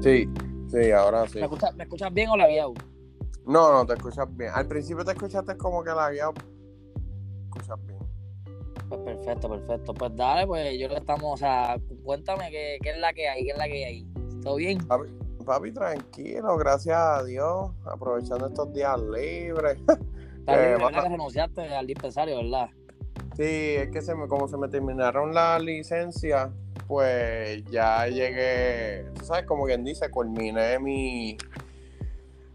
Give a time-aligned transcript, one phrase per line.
[0.00, 0.28] Sí,
[0.68, 1.38] sí, ahora sí.
[1.38, 2.64] ¿Me escuchas, ¿me escuchas bien o la guía?
[3.46, 4.50] No, no, te escuchas bien.
[4.54, 6.30] Al principio te escuchaste como que la guía
[7.44, 7.98] escuchas bien.
[8.88, 9.94] Pues perfecto, perfecto.
[9.94, 13.50] Pues dale, pues yo estamos, o sea, cuéntame qué, qué es la que hay, qué
[13.52, 14.06] es la que hay.
[14.42, 14.78] ¿Todo bien?
[14.86, 15.08] Papi,
[15.44, 19.78] papi, tranquilo, gracias a Dios, aprovechando estos días libres.
[20.40, 22.68] Está Eh, bien, ¿verdad vamos- que renunciaste al dispensario, ¿verdad?
[23.36, 23.44] Sí,
[23.76, 26.50] es que se me, como se me terminaron la licencia,
[26.90, 31.38] pues ya llegué, tú sabes, como quien dice, culminé mi,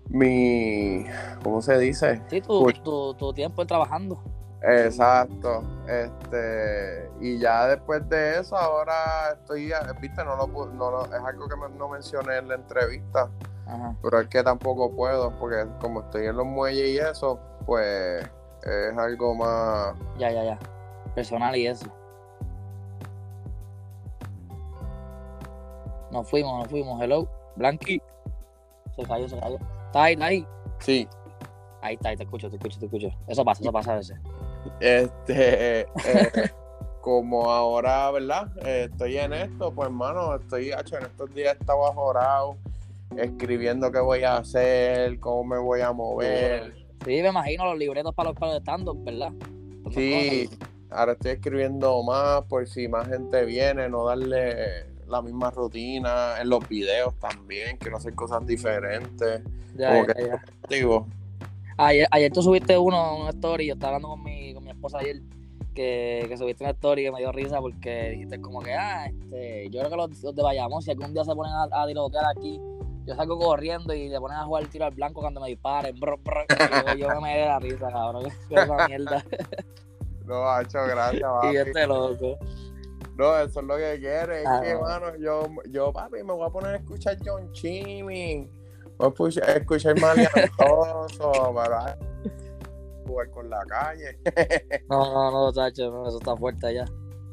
[0.10, 1.06] mi,
[1.42, 2.22] ¿cómo se dice?
[2.30, 4.22] Sí, tu, tu tiempo trabajando.
[4.62, 9.72] Exacto, este, y ya después de eso, ahora estoy,
[10.02, 13.30] viste, no lo, no lo- es algo que no mencioné en la entrevista,
[13.66, 13.96] Ajá.
[14.04, 18.22] pero es que tampoco puedo, porque como estoy en los muelles y eso, pues
[18.64, 20.60] es algo más, Ya, ya, ya.
[21.14, 21.86] Personal y eso.
[26.16, 27.02] Nos fuimos, nos fuimos.
[27.02, 27.28] Hello.
[27.58, 28.02] Blanqui.
[28.96, 29.58] Se cayó, se cayó.
[29.88, 30.48] Está ahí, ahí.
[30.80, 31.06] sí,
[31.82, 33.10] Ahí está, ahí te escucho, te escucho, te escucho.
[33.28, 34.18] Eso pasa, eso pasa a veces.
[34.80, 35.86] Este, eh,
[37.02, 38.50] como ahora, ¿verdad?
[38.66, 42.56] Eh, estoy en esto, pues, hermano, estoy, hacho, en estos días estaba jorado,
[43.18, 46.74] escribiendo qué voy a hacer, cómo me voy a mover.
[47.04, 49.34] Sí, me imagino los libretos para los palos de stand-up, ¿verdad?
[49.84, 50.50] Los Sí,
[50.90, 56.50] ahora estoy escribiendo más por si más gente viene, no darle la misma rutina en
[56.50, 59.42] los videos también, quiero hacer cosas diferentes.
[59.76, 60.46] Ya, como ya, que- ya.
[60.70, 61.08] Digo,
[61.78, 65.00] Ayer, ayer tú subiste uno, una story, yo estaba hablando con mi, con mi esposa
[65.00, 65.18] ayer,
[65.74, 69.70] que, que subiste una story que me dio risa porque dijiste como que, ah, este,
[69.72, 72.28] yo creo que los, los de Bayamón, si algún día se ponen a, a tirotear
[72.28, 72.62] aquí,
[73.06, 76.00] yo salgo corriendo y le ponen a jugar el tiro al blanco cuando me disparen,
[76.00, 79.26] bro, bro, y yo, yo me de la risa, cabrón, que esa mierda.
[80.26, 82.38] no, hacho, gracias, y este loco.
[83.18, 84.42] No, eso es lo que quiere.
[84.42, 84.82] Es Ah, que, no.
[84.82, 88.50] mano, yo, yo, papi, me voy a poner a escuchar John Chimmy.
[88.98, 91.98] Voy a escuchar, a escuchar Maliantoso para
[93.08, 94.20] jugar con la calle.
[94.90, 96.86] No, no, no, Tacho, no, eso está fuerte allá.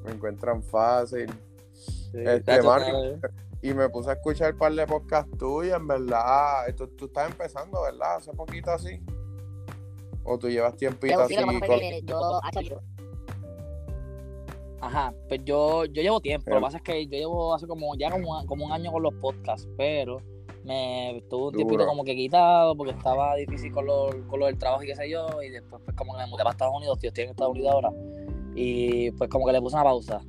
[0.05, 1.31] Me encuentran fácil.
[1.73, 3.19] Sí, Este, Tacho,
[3.63, 6.75] Y me puse a escuchar un par de podcasts tuyos, en verdad.
[6.77, 8.17] Tú, tú estás empezando, ¿verdad?
[8.17, 9.01] Hace poquito así.
[10.25, 11.35] O tú llevas tiempito así.
[11.37, 12.81] con- yo-
[14.83, 16.51] Ajá, pues yo, yo llevo tiempo.
[16.51, 18.91] Lo que pasa es que yo llevo hace como ya como, un- como un año
[18.93, 20.21] con los podcasts, pero
[20.65, 24.59] me estuve un tiempito como que quitado porque estaba difícil con lo, con lo del
[24.59, 25.41] trabajo y qué sé yo.
[25.43, 27.73] Y después, pues, como que me mudé para Estados Unidos, tío, estoy en Estados Unidos
[27.73, 27.91] ahora.
[28.55, 30.21] Y pues, como que le puse una pausa.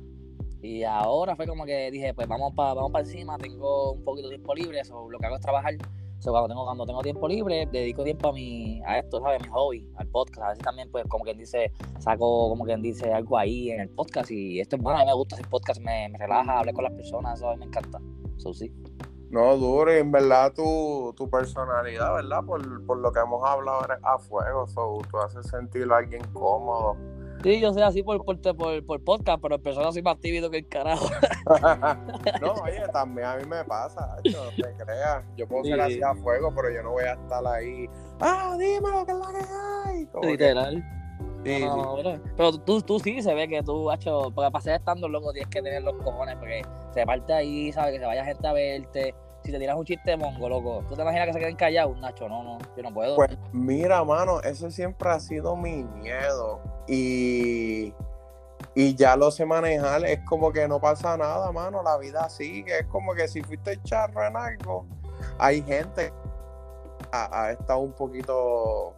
[0.62, 4.28] Y ahora fue como que dije, pues vamos para vamos para encima, tengo un poquito
[4.28, 5.74] de tiempo libre, so, lo que hago es trabajar.
[6.30, 9.40] Cuando tengo cuando tengo tiempo libre, dedico tiempo a mi a esto, ¿sabes?
[9.40, 10.42] A mi hobby, al podcast.
[10.42, 13.90] A veces también, pues, como quien dice, saco, como quien dice, algo ahí en el
[13.90, 14.30] podcast.
[14.30, 16.84] Y esto es bueno, a mí me gusta hacer podcast, me, me relaja, hablar con
[16.84, 18.00] las personas, eso a mí me encanta.
[18.36, 18.72] So, sí.
[19.30, 22.44] No, duro, y en verdad tu, tu personalidad, ¿verdad?
[22.44, 26.96] Por, por lo que hemos hablado a fuego, so, tú haces sentir a alguien cómodo.
[27.44, 30.50] Sí, yo soy así por, por, por, por podcast, pero en persona soy más tímido
[30.50, 31.06] que el carajo.
[32.40, 35.22] no, oye, también a mí me pasa, hacho, no te creas.
[35.36, 35.80] Yo puedo ser Sí.
[35.80, 37.86] así a fuego, pero yo no voy a estar ahí.
[38.20, 40.06] Ah, dime lo que es la que hay.
[40.06, 40.84] Como que- Literal.
[41.44, 42.20] sí, No, sí.
[42.36, 45.50] Pero tú, tú sí se ve que tú, hecho, porque para ser estando loco tienes
[45.50, 46.62] que tener los cojones, porque
[46.94, 47.92] se parte ahí, ¿sabes?
[47.92, 49.14] Que se vaya gente a verte.
[49.44, 51.98] Si te tiras un chiste mongo, loco, ¿tú te imaginas que se queden callados?
[52.00, 53.16] Nacho, no, no, yo no puedo.
[53.16, 56.60] Pues mira, mano, ese siempre ha sido mi miedo.
[56.86, 57.94] Y,
[58.74, 60.04] y ya lo sé manejar.
[60.04, 61.82] Es como que no pasa nada, mano.
[61.82, 62.80] La vida sigue.
[62.80, 64.86] Es como que si fuiste charro en algo,
[65.38, 68.94] hay gente que ha, ha estado un poquito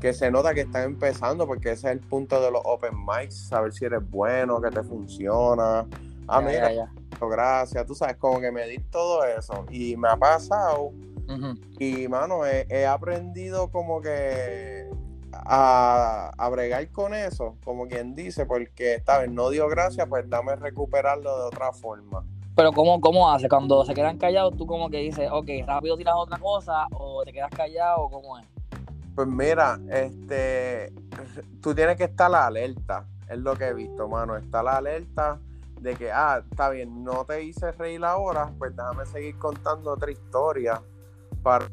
[0.00, 3.48] que se nota que están empezando, porque ese es el punto de los open mics,
[3.48, 5.86] saber si eres bueno, que te funciona.
[6.28, 7.86] Ah, Ya, mira, ya, gracias.
[7.86, 9.64] Tú sabes, como que me di todo eso.
[9.70, 10.92] Y me ha pasado
[11.78, 14.85] y, mano, he, he aprendido como que
[15.44, 20.28] a, a bregar con eso, como quien dice, porque esta vez no dio gracia, pues
[20.28, 22.24] dame recuperarlo de otra forma.
[22.56, 23.48] Pero ¿cómo, ¿cómo hace?
[23.48, 27.32] Cuando se quedan callados, tú como que dices, ok, rápido tiras otra cosa, o te
[27.32, 28.46] quedas callado, cómo es.
[29.14, 30.92] Pues mira, este,
[31.60, 35.38] tú tienes que estar alerta, es lo que he visto, mano, estar alerta
[35.80, 40.10] de que, ah, está bien, no te hice reír ahora, pues déjame seguir contando otra
[40.10, 40.80] historia
[41.42, 41.68] para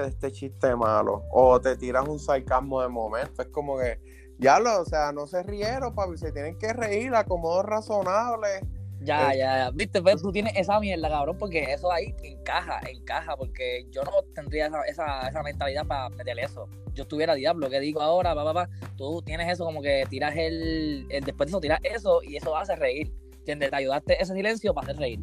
[0.00, 1.22] de este chiste malo.
[1.32, 3.98] O te tiras un sarcasmo de momento, es como que,
[4.38, 8.48] ya lo, o sea, no se rieron, papi, se tienen que reír, acomodo razonable.
[9.00, 9.38] Ya, Eh.
[9.38, 9.70] ya, ya.
[9.72, 14.10] Viste, pues tú tienes esa mierda, cabrón, porque eso ahí encaja, encaja, porque yo no
[14.34, 16.66] tendría esa, esa, esa mentalidad para meterle eso.
[16.94, 18.34] Yo estuviera diablo, ¿qué digo ahora?
[18.34, 18.68] Pa, pa, pa.
[18.96, 22.56] Tú tienes eso como que tiras el, el- después de eso tiras eso y eso
[22.56, 23.12] hace reír.
[23.38, 23.70] ¿Entiendes?
[23.70, 25.20] Te ayudaste ese silencio para hacer reír.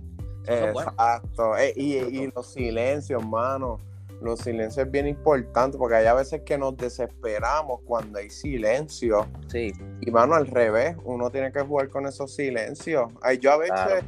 [0.48, 1.58] Exacto.
[1.58, 3.80] Eh, y, y, los silencios, hermano.
[4.24, 9.28] Los silencios es bien importante porque hay a veces que nos desesperamos cuando hay silencio.
[9.48, 9.74] Sí.
[10.00, 13.12] Y mano, al revés, uno tiene que jugar con esos silencios.
[13.22, 14.06] Ay, yo a veces.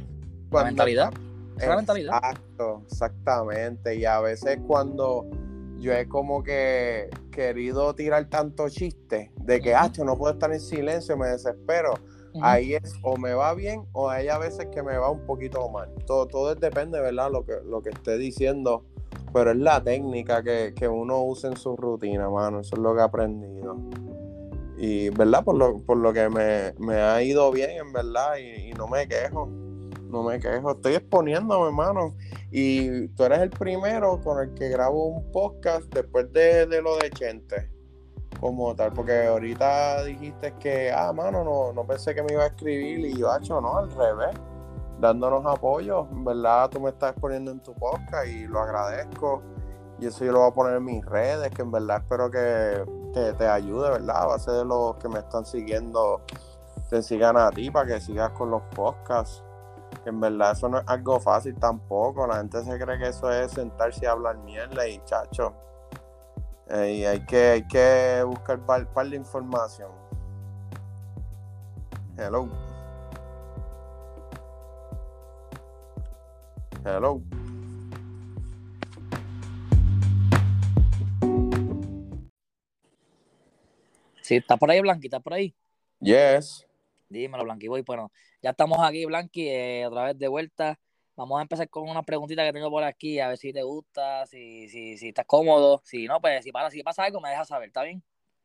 [0.50, 1.12] la mentalidad.
[1.60, 2.16] Es la mentalidad.
[2.16, 3.94] Exacto, exactamente.
[3.96, 5.26] Y a veces cuando
[5.78, 10.60] yo he como que querido tirar tanto chiste de que, ah, no puedo estar en
[10.60, 11.92] silencio, me desespero.
[12.42, 15.68] Ahí es o me va bien o hay a veces que me va un poquito
[15.68, 15.90] mal.
[16.06, 17.30] Todo, todo depende, ¿verdad?
[17.30, 18.84] Lo que, lo que esté diciendo.
[19.32, 22.60] Pero es la técnica que, uno usa en su rutina, mano.
[22.60, 23.76] Eso es lo que he aprendido.
[24.78, 25.44] Y, ¿verdad?
[25.44, 28.36] Por lo, por lo que me, ha ido bien, en verdad.
[28.36, 29.46] Y, no me quejo.
[30.08, 30.72] No me quejo.
[30.72, 32.14] Estoy exponiéndome, hermano.
[32.50, 37.10] Y tú eres el primero con el que grabo un podcast después de, lo de
[37.10, 37.70] Chente,
[38.40, 42.46] como tal, porque ahorita dijiste que, ah, mano, no, no pensé que me iba a
[42.46, 44.36] escribir y yo, hecho, no, al revés,
[45.00, 49.42] dándonos apoyo, en verdad tú me estás poniendo en tu podcast y lo agradezco.
[49.98, 52.84] Y eso yo lo voy a poner en mis redes, que en verdad espero que
[53.14, 54.16] te, te ayude, ¿verdad?
[54.22, 56.20] A base de los que me están siguiendo,
[56.90, 59.42] te sigan a ti para que sigas con los podcasts
[60.04, 62.26] en verdad eso no es algo fácil tampoco.
[62.26, 65.52] La gente se cree que eso es sentarse y hablar mierda y chacho.
[66.68, 69.90] Eh, y hay que, hay que buscar par, par de información.
[72.16, 72.65] Hello.
[76.88, 77.20] Hello.
[84.22, 85.52] Sí, está por ahí, Blanquita, por ahí.
[85.98, 86.64] Yes.
[87.08, 87.82] Dímelo, Blanqui, voy.
[87.82, 90.78] Bueno, ya estamos aquí, Blanqui, eh, otra vez de vuelta.
[91.16, 94.24] Vamos a empezar con una preguntita que tengo por aquí, a ver si te gusta,
[94.26, 95.80] si, si, si estás cómodo.
[95.82, 98.00] Si no, pues si pasa, si pasa algo, me dejas saber, ¿está bien?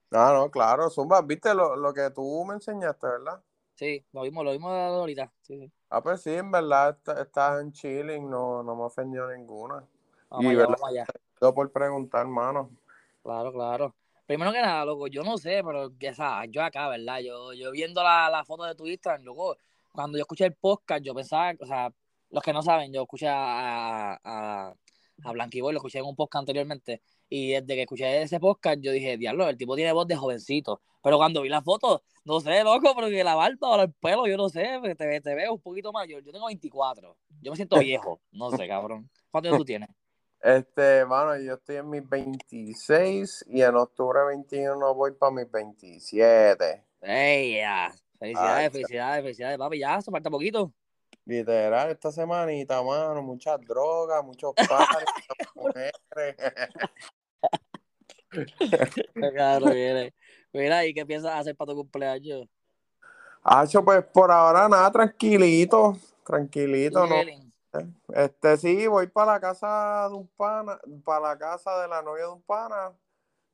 [0.09, 3.39] Ah, no, claro, Zumba, viste lo, lo que tú me enseñaste, ¿verdad?
[3.81, 5.33] Sí, lo mismo, lo mismo ahorita.
[5.41, 5.71] Sí, sí.
[5.89, 9.83] Ah, pues sí, en verdad estás en chilling, no, no me ofendió ninguna.
[10.29, 11.51] Vamos y allá, verdad, vamos allá.
[11.51, 12.69] por preguntar, hermano.
[13.23, 13.95] Claro, claro.
[14.27, 17.21] Primero que nada, loco, yo no sé, pero o sea, yo acá, ¿verdad?
[17.21, 19.57] Yo, yo viendo la, la foto de tu Instagram, loco,
[19.91, 21.91] cuando yo escuché el podcast, yo pensaba, o sea,
[22.29, 24.75] los que no saben, yo escuché a, a,
[25.23, 28.91] a Blanquiboy, lo escuché en un podcast anteriormente, y desde que escuché ese podcast, yo
[28.91, 30.81] dije, diablo, el tipo tiene voz de jovencito.
[31.01, 34.37] Pero cuando vi la foto, no sé, loco, porque la barba o el pelo, yo
[34.37, 36.23] no sé, te, te veo un poquito mayor.
[36.23, 39.09] Yo tengo 24, yo me siento viejo, no sé, cabrón.
[39.31, 39.89] ¿Cuántos años tú tienes?
[40.41, 46.83] Este, mano, yo estoy en mis 26 y en octubre 21 voy para mis 27.
[47.01, 47.93] ¡Ey, ya!
[48.17, 49.79] Felicidades, felicidades, felicidades, papi.
[49.79, 50.71] Ya, se falta poquito.
[51.25, 55.05] Literal, esta semanita, mano, muchas drogas, muchos padres,
[55.55, 56.35] mujeres.
[59.33, 60.13] claro, viene.
[60.53, 62.47] Mira, ¿y qué piensas hacer para tu cumpleaños?
[63.43, 67.23] Hacho, pues por ahora nada, tranquilito, tranquilito, ¿no?
[68.13, 72.25] Este sí, voy para la casa de un pana, para la casa de la novia
[72.25, 72.91] de un pana,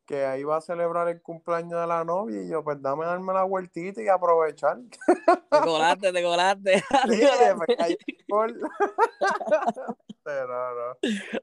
[0.05, 3.33] que ahí va a celebrar el cumpleaños de la novia y yo, pues dame darme
[3.33, 4.79] la vueltita y aprovechar.
[5.49, 6.83] Te colaste, te colaste.
[10.27, 10.97] Sí, no, no.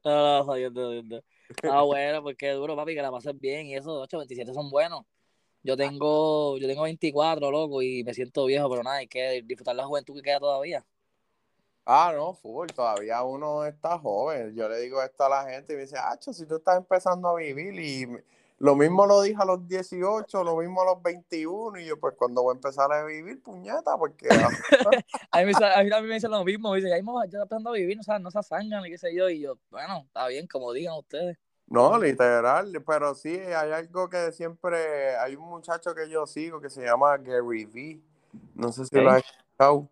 [0.04, 1.20] No, no,
[1.62, 4.68] Ah, bueno, pues qué duro, papi, que la pases bien y esos 8, 27 son
[4.70, 5.04] buenos.
[5.64, 9.74] Yo tengo, yo tengo 24, loco, y me siento viejo, pero nada, hay que disfrutar
[9.74, 10.84] la juventud que queda todavía.
[11.86, 14.54] Ah, no, full, todavía uno está joven.
[14.54, 17.28] Yo le digo esto a la gente y me dice, Acho, si tú estás empezando
[17.28, 18.06] a vivir y
[18.58, 22.14] lo mismo lo dije a los 18, lo mismo a los 21 y yo pues
[22.16, 24.28] cuando voy a empezar a vivir, puñeta, porque...
[25.30, 27.72] a, mí, a, mí, también me dicen lo mismo, me dicen, ya estás empezando a
[27.72, 30.72] vivir, no, no se asangan y qué sé yo, y yo, bueno, está bien, como
[30.72, 31.38] digan ustedes.
[31.66, 36.70] No, literal, pero sí, hay algo que siempre, hay un muchacho que yo sigo que
[36.70, 38.00] se llama Gary Vee,
[38.54, 39.88] no sé si lo has escuchado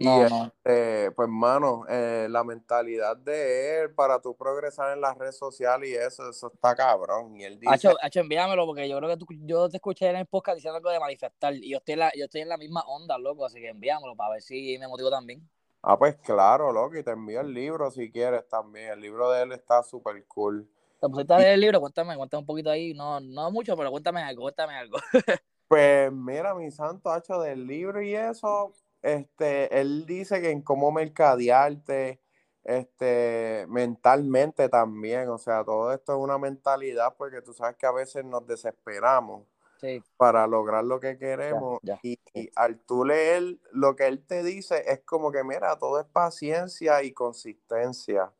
[0.00, 5.36] y este, pues, mano, eh, la mentalidad de él para tú progresar en las redes
[5.36, 7.34] sociales y eso, eso está cabrón.
[7.34, 7.88] Y él dice.
[8.00, 10.90] Hacho, envíamelo porque yo creo que tú, yo te escuché en el podcast diciendo algo
[10.90, 13.58] de manifestar y yo estoy, en la, yo estoy en la misma onda, loco, así
[13.58, 15.42] que envíamelo para ver si me motivo también.
[15.82, 18.92] Ah, pues claro, loco, y te envío el libro si quieres también.
[18.92, 20.68] El libro de él está súper cool.
[21.00, 21.80] ¿Te pusiste a leer el libro?
[21.80, 22.94] Cuéntame, cuéntame un poquito ahí.
[22.94, 24.98] No, no mucho, pero cuéntame algo, cuéntame algo.
[25.68, 30.90] pues mira, mi santo, hacho del libro y eso este, él dice que en cómo
[30.90, 32.20] mercadearte,
[32.64, 37.92] este, mentalmente también, o sea, todo esto es una mentalidad porque tú sabes que a
[37.92, 39.46] veces nos desesperamos
[40.16, 42.18] para lograr lo que queremos y,
[42.56, 47.02] al tú leer lo que él te dice es como que mira, todo es paciencia
[47.04, 48.32] y consistencia.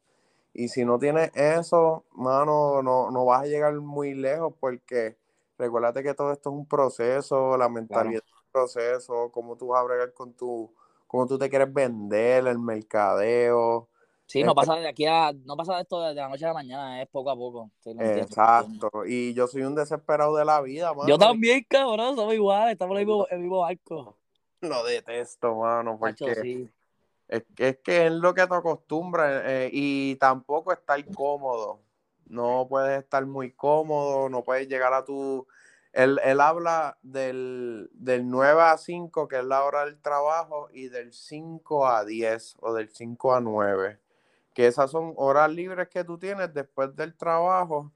[0.59, 5.17] Y si no tienes eso, mano, no, no vas a llegar muy lejos porque
[5.57, 10.12] recuérdate que todo esto es un proceso, la mentalidad proceso, cómo tú vas a bregar
[10.12, 10.75] con tu,
[11.07, 13.88] cómo tú te quieres vender, el mercadeo,
[14.27, 16.49] Sí, no Este- pasa de aquí a, no pasa de esto de la noche a
[16.49, 17.71] la mañana, es poco a poco.
[17.79, 17.91] Sí.
[17.97, 18.91] Exacto.
[19.07, 21.09] Y yo soy un desesperado de la vida, mano.
[21.09, 24.17] Yo también, cabrón, somos iguales, estamos en el mismo, el mismo barco.
[24.61, 26.69] Lo detesto, mano, porque sí.
[27.28, 31.80] Es, que, es que es lo que te acostumbra eh, y tampoco estar cómodo.
[32.26, 35.47] No puedes estar muy cómodo, no puedes llegar a tu...
[35.92, 40.88] Él, él habla del, del 9 a 5, que es la hora del trabajo, y
[40.88, 43.99] del 5 a 10 o del 5 a 9,
[44.54, 47.90] que esas son horas libres que tú tienes después del trabajo,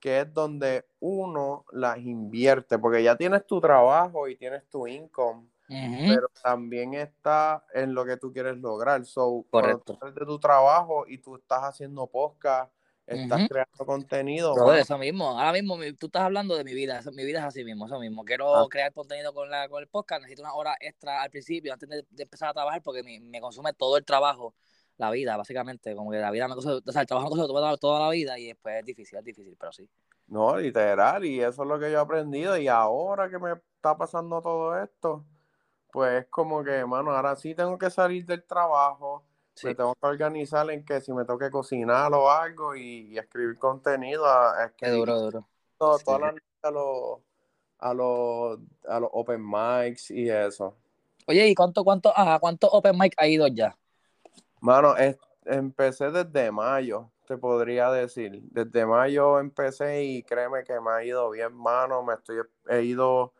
[0.00, 5.48] que es donde uno las invierte, porque ya tienes tu trabajo y tienes tu income
[5.68, 9.04] Pero también está en lo que tú quieres lograr.
[9.04, 9.92] So, cuando Correcto.
[9.94, 12.72] tú sales de tu trabajo y tú estás haciendo podcast,
[13.06, 15.30] estás creando contenido, eso mismo.
[15.38, 17.00] Ahora mismo mi- tú estás hablando de mi vida.
[17.12, 18.24] mi vida es así mismo, eso mismo.
[18.24, 18.66] Quiero Ah.
[18.68, 20.22] crear contenido con, la, con el podcast.
[20.22, 23.40] Necesito una hora extra al principio, antes de, de empezar a trabajar, porque me, me
[23.40, 24.54] consume todo el trabajo,
[24.98, 25.94] la vida, básicamente.
[25.94, 28.10] Como que la vida me consume, o sea, el trabajo me consume toda, toda la
[28.10, 29.88] vida y después es difícil, es difícil, pero sí.
[30.26, 32.58] no, literal, y eso es lo que yo he aprendido.
[32.58, 35.24] Y ahora que me está pasando todo esto,
[35.92, 39.66] pues es como que, mano, ahora sí tengo que salir del trabajo, Sí.
[39.68, 43.18] me tengo que organizar en que si me tengo que cocinar o algo y, y
[43.18, 44.24] escribir contenido,
[44.76, 45.48] Qué escribir duro, duro.
[45.78, 46.10] todas Sí.
[46.12, 47.18] las noches a los,
[47.78, 50.76] a los, a los open mics y eso.
[51.26, 53.76] Oye, ¿y cuánto, cuánto, ajá, cuántos open mic ha ido ya?
[54.60, 58.40] Mano, es- empecé desde mayo, te podría decir.
[58.50, 62.02] Desde mayo empecé y créeme que me ha ido bien, mano.
[62.02, 63.32] Me estoy, he ido,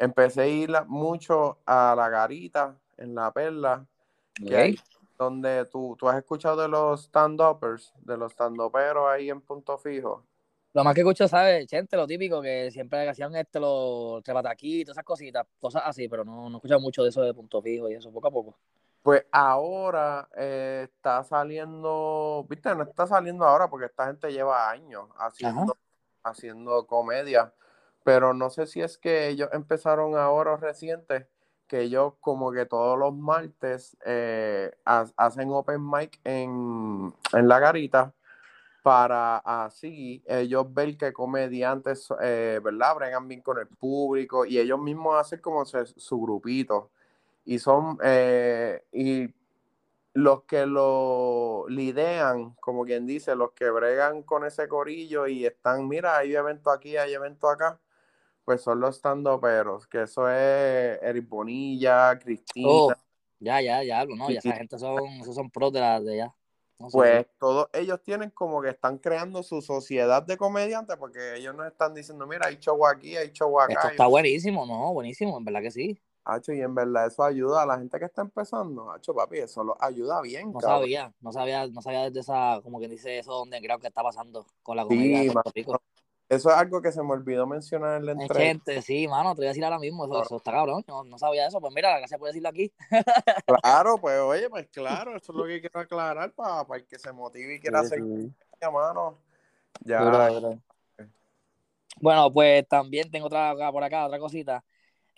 [0.00, 3.86] empecé a ir mucho a la garita en la perla,
[4.34, 4.60] que Ok.
[4.60, 4.80] hay
[5.18, 10.24] donde tú, tú has escuchado de los stand-uppers, de los stand-uperos ahí en Punto Fijo.
[10.72, 11.66] Lo más que escucho, ¿sabes?
[11.66, 16.48] Chente, lo típico, que siempre hacían este, los trepataquitos, esas cositas, cosas así, pero no,
[16.48, 18.56] no escuchado mucho de eso de punto fijo y eso, poco a poco.
[19.02, 25.06] Pues ahora eh, está saliendo, viste, no está saliendo ahora porque esta gente lleva años
[25.18, 25.76] haciendo,
[26.22, 27.52] haciendo comedia,
[28.04, 31.28] pero no sé si es que ellos empezaron ahora o reciente,
[31.66, 37.58] que ellos como que todos los martes eh, ha- hacen open mic en, en la
[37.60, 38.12] garita
[38.82, 42.96] para así ellos ver que comediantes, eh, ¿verdad?
[42.96, 46.90] Bregan bien con el público y ellos mismos hacen como se- su grupito
[47.44, 49.28] y son eh, y
[50.14, 55.86] los que lo lidean, como quien dice, los que bregan con ese corillo y están,
[55.88, 57.78] mira, hay evento aquí, hay evento acá,
[58.50, 59.00] pues son los
[59.86, 62.92] que eso es Eric Bonilla, Cristina, Oh,
[63.38, 64.48] ya, ya, ya, no, ya Sí.
[64.48, 66.34] esa gente son, esos son pros de la de allá.
[66.80, 71.36] No sé, pues todos ellos tienen como que están creando su sociedad de comediantes porque
[71.36, 73.88] ellos nos están diciendo, mira, hay show aquí, hay show Esto acá.
[73.90, 74.92] está buenísimo, ¿no?
[74.94, 76.00] Buenísimo, en verdad que sí.
[76.24, 78.90] Hacho, y en verdad eso ayuda a la gente que está empezando.
[78.90, 80.80] Hacho, papi, eso lo ayuda bien, No cabrón.
[80.80, 84.02] sabía, no sabía, no sabía desde esa, como quien dice eso, donde creo que está
[84.02, 85.52] pasando con la Sí, comedia de Puerto.
[85.54, 85.82] Rico.
[86.30, 88.38] Eso es algo que se me olvidó mencionar en la entrevista.
[88.38, 91.18] gente, sí, mano, te voy a decir ahora mismo, eso, eso está cabrón, no, no
[91.18, 92.72] sabía eso, pues mira, gracias por decirlo aquí.
[93.62, 97.00] Claro, pues oye, pues claro, eso es lo que quiero aclarar para, para el que
[97.00, 99.18] se motive y quiera hacer comedia, mano.
[99.80, 100.60] Ya, duro.
[102.00, 104.64] Bueno, pues también tengo otra por acá, otra cosita.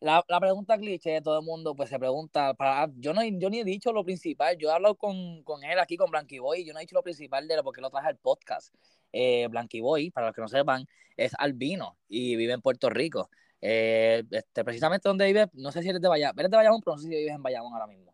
[0.00, 3.60] La, la pregunta cliché, todo el mundo pues se pregunta, para, yo, no, yo ni
[3.60, 6.72] he dicho lo principal, yo he hablado con, con él aquí, con Blanky Boy, yo
[6.72, 8.74] no he dicho lo principal de lo porque lo traje al podcast.
[9.12, 13.30] Eh, Blanky Boy, para los que no sepan, es albino y vive en Puerto Rico.
[13.60, 16.96] Eh, este, precisamente donde vive, no sé si eres de Bayamón, eres de Bayamón, pero
[16.96, 18.12] no sé si vives en Bayamón ahora mismo.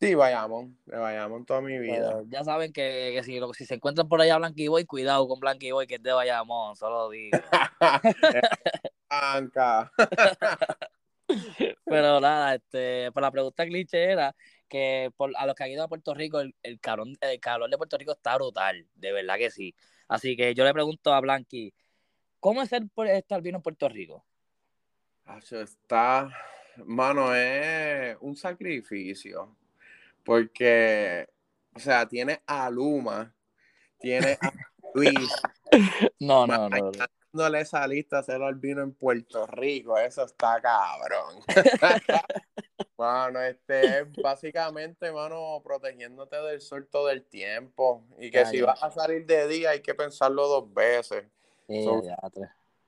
[0.00, 2.12] sí, vayamos, de vayamos toda mi vida.
[2.14, 5.26] Pero ya saben que, que si, lo- si se encuentran por allá Blanky Boy, cuidado
[5.28, 7.36] con Blanky Boy, que es de Bayamón, solo digo.
[9.08, 9.92] Banca.
[11.84, 14.34] Pero nada, este, pues la pregunta cliché era
[14.68, 17.68] que por, a los que han ido a Puerto Rico, el, el, calor, el calor
[17.70, 19.74] de Puerto Rico está brutal, de verdad que sí.
[20.08, 21.72] Así que yo le pregunto a Blanqui,
[22.40, 24.24] ¿cómo es por- estar bien en Puerto Rico?
[25.50, 26.30] Está,
[26.84, 29.56] mano, es un sacrificio.
[30.24, 31.28] Porque,
[31.74, 33.32] o sea, tiene a Luma,
[33.98, 34.52] tiene a
[34.94, 35.30] Luis,
[36.20, 36.78] No, no, no.
[36.78, 36.92] no.
[37.32, 41.42] dándole esa lista a hacer albino en Puerto Rico, eso está cabrón.
[42.96, 48.02] Bueno, este es básicamente, mano, protegiéndote del sol todo el tiempo.
[48.18, 51.24] Y que si vas a salir de día hay que pensarlo dos veces.
[51.68, 52.02] Eh, So-.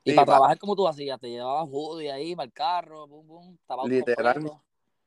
[0.05, 3.07] Y Sí, para pa- trabajar como tú hacías, te llevabas hoodie ahí para el carro,
[3.07, 4.51] bum, bum, tapado Literal.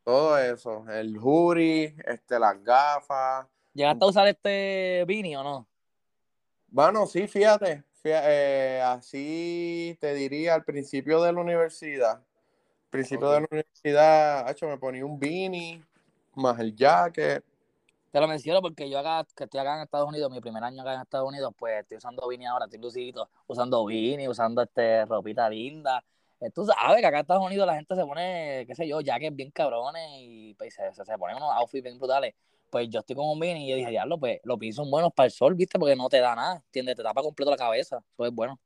[0.03, 3.47] Todo eso, el jury, este, las gafas.
[3.73, 5.67] ¿Llegaste a usar este Vini o no?
[6.67, 12.23] Bueno, sí, fíjate, fía- eh, así te diría al principio de la universidad.
[12.91, 13.33] Principio Ok.
[13.35, 15.83] de la universidad, hecho, me ponía un beanie,
[16.35, 17.43] más el jacket,
[18.11, 20.81] Te lo menciono porque yo acá, que estoy acá en Estados Unidos, mi primer año
[20.81, 25.05] acá en Estados Unidos, pues estoy usando Vini ahora, estoy lucidito, usando Vini, usando este
[25.05, 26.03] ropita linda.
[26.41, 29.01] Eh, Tú sabes que acá en Estados Unidos la gente se pone, qué sé yo,
[29.01, 32.35] jackets bien cabrones y pues, se, se, se ponen unos outfits bien brutales.
[32.69, 35.13] Pues yo estoy con un Vini y yo dije, diablo, pues los Vini son buenos
[35.13, 35.79] para el sol, ¿viste?
[35.79, 36.95] Porque no te da nada, ¿entiendes?
[36.97, 38.59] Te tapa completo la cabeza, eso es bueno.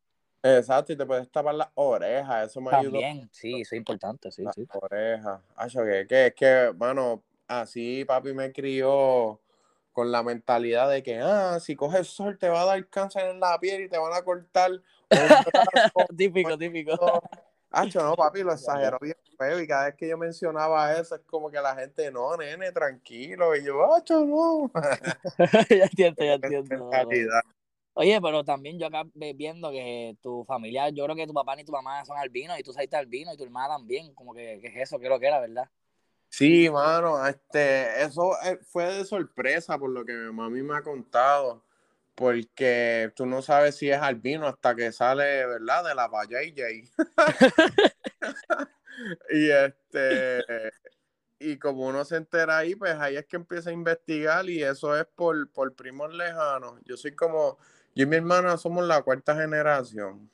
[0.47, 2.99] Exacto, y te puedes tapar las orejas, eso me ayuda.
[2.99, 4.67] También, sí, eso es importante, sí, Las sí.
[4.73, 5.41] orejas.
[5.55, 9.41] Acho, que, que, es que, bueno, así papi me crió
[9.91, 13.39] con la mentalidad de que, ah, si coges sol te va a dar cáncer en
[13.39, 14.71] la piel y te van a cortar
[15.09, 16.05] brazo.
[16.15, 17.23] típico, típico.
[17.71, 21.21] Hacho, no, papi, lo exageró bien feo y cada vez que yo mencionaba eso es
[21.21, 23.55] como que la gente, no, nene, tranquilo.
[23.55, 24.71] Y yo, hacho, no.
[25.69, 26.91] ya entiendo, ya entiendo.
[27.97, 31.63] Oye, pero también yo acá viendo que tu familia, yo creo que tu papá ni
[31.63, 34.67] tu mamá son albinos y tú saliste albino y tu hermana también, como que, ¿qué
[34.67, 34.99] es eso?
[34.99, 35.69] ¿Qué es lo que era, verdad?
[36.27, 40.83] Sí, mano, este, eso eh, fue de sorpresa por lo que mi mami me ha
[40.83, 41.63] contado,
[42.15, 45.85] porque tú no sabes si es albino hasta que sale, ¿verdad?
[45.85, 46.91] De la JJ.
[49.31, 50.43] y este,
[51.39, 54.97] y como uno se entera ahí, pues ahí es que empieza a investigar y eso
[54.97, 56.81] es por, por primos lejanos.
[56.83, 57.57] Yo soy como,
[57.95, 60.29] yo y mi hermana somos la cuarta generación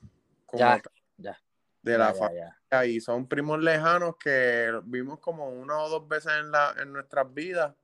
[0.46, 1.38] como Ya, tal, ya.
[1.82, 6.32] de la ya, familia y son primos lejanos que vimos como una o dos veces
[6.40, 7.74] en, la, en nuestras vidas,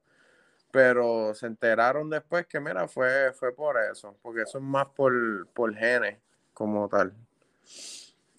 [0.70, 5.46] pero se enteraron después que, mira, fue, fue por eso, porque eso es más por,
[5.48, 6.18] por genes
[6.54, 7.12] como tal.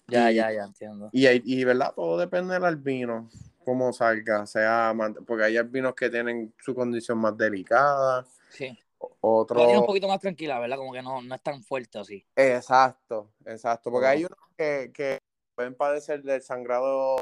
[0.08, 1.08] Ya, Y- ya, ya, entiendo.
[1.12, 1.92] Y, y, ¿verdad?
[1.94, 3.30] Todo depende del albino,
[3.64, 4.92] cómo salga, sea,
[5.26, 8.76] porque hay albinos que tienen su condición más delicada, Sí.
[9.50, 10.76] La tiene un poquito más tranquila, ¿verdad?
[10.76, 12.24] Como que no, no es tan fuerte así.
[12.36, 15.18] Exacto, exacto, porque hay unos que, que
[15.54, 17.18] pueden padecer del sangrado,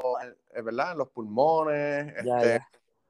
[0.53, 0.93] eh, ¿verdad?
[0.93, 2.65] En los pulmones, Ya, este,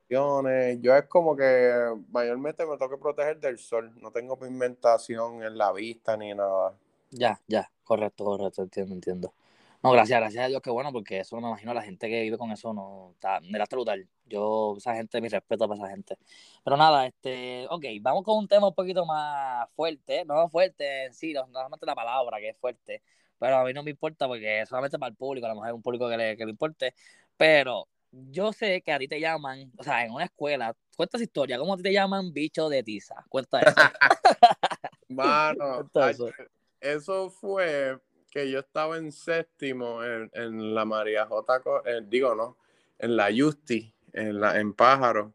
[0.09, 0.75] ya.
[0.81, 1.71] Yo es como que
[2.09, 6.73] mayormente me tengo que proteger del sol, no tengo pigmentación en la vista ni nada.
[7.11, 9.33] Ya, ya, correcto, correcto, entiendo, entiendo.
[9.81, 12.21] No, gracias, gracias a Dios, que bueno, porque eso no me imagino la gente que
[12.21, 14.05] vive con eso, no, está, me da brutal.
[14.25, 16.17] Yo, esa gente, mi respeto para esa gente.
[16.65, 21.13] Pero nada, este, ok, vamos con un tema un poquito más fuerte, no fuerte en
[21.13, 23.01] sí, no no solamente la palabra que es fuerte,
[23.39, 25.69] pero a mí no me importa porque es solamente para el público, a lo mejor
[25.69, 26.93] es un público que le, que le importe,
[27.37, 31.23] pero yo sé que a ti te llaman, o sea, en una escuela, cuenta esa
[31.23, 33.15] historia, ¿cómo a ti te llaman bicho de tiza?
[33.29, 33.75] Cuenta eso.
[35.07, 35.89] Mano,
[36.81, 37.97] eso fue
[38.29, 41.61] que yo estaba en séptimo en, en la María J.
[41.61, 42.57] Co- eh, digo, no,
[42.99, 45.33] en la Justi, en, la, en Pájaro.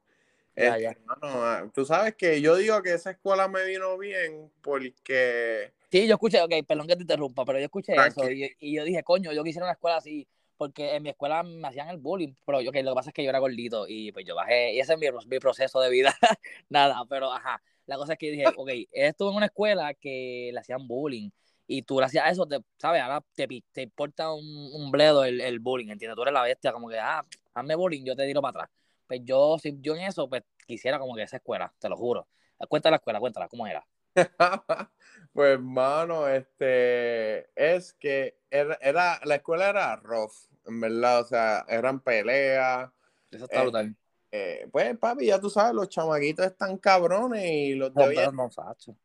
[0.56, 0.96] Ya, Este, ya.
[1.22, 6.14] ah, tú sabes que yo digo que esa escuela me vino bien porque Sí, yo
[6.14, 9.32] escuché, ok, perdón que te interrumpa, pero yo escuché eso y, y yo dije, coño,
[9.32, 10.26] yo quisiera una escuela así,
[10.56, 13.14] porque en mi escuela me hacían el bullying, pero yo, ok, lo que pasa es
[13.14, 15.90] que yo era gordito y pues yo bajé, y ese es mi, mi proceso de
[15.90, 16.12] vida,
[16.68, 20.58] nada, pero ajá, la cosa es que dije, ok, estuve en una escuela que le
[20.58, 21.30] hacían bullying
[21.66, 23.02] y tú le hacías eso, te, ¿sabes?
[23.02, 26.16] Ahora te, te importa un, un bledo el, el bullying, ¿entiendes?
[26.16, 27.24] Tú eres la bestia, como que, ah,
[27.54, 28.70] hazme bullying, yo te tiro para atrás.
[29.06, 32.28] Pues yo, si yo en eso, pues quisiera como que esa escuela, te lo juro.
[32.68, 33.86] Cuenta la escuela, cuéntala, ¿cómo era?
[35.32, 40.32] Pues, mano, este, es que era, era- la escuela era rough,
[40.66, 42.90] en verdad, o sea, eran peleas,
[43.30, 43.96] Eso está Eh, brutal.
[44.32, 48.36] eh, pues, papi, ya tú sabes, los chamaquitos están cabrones y los de No, en
[48.36, 48.50] no,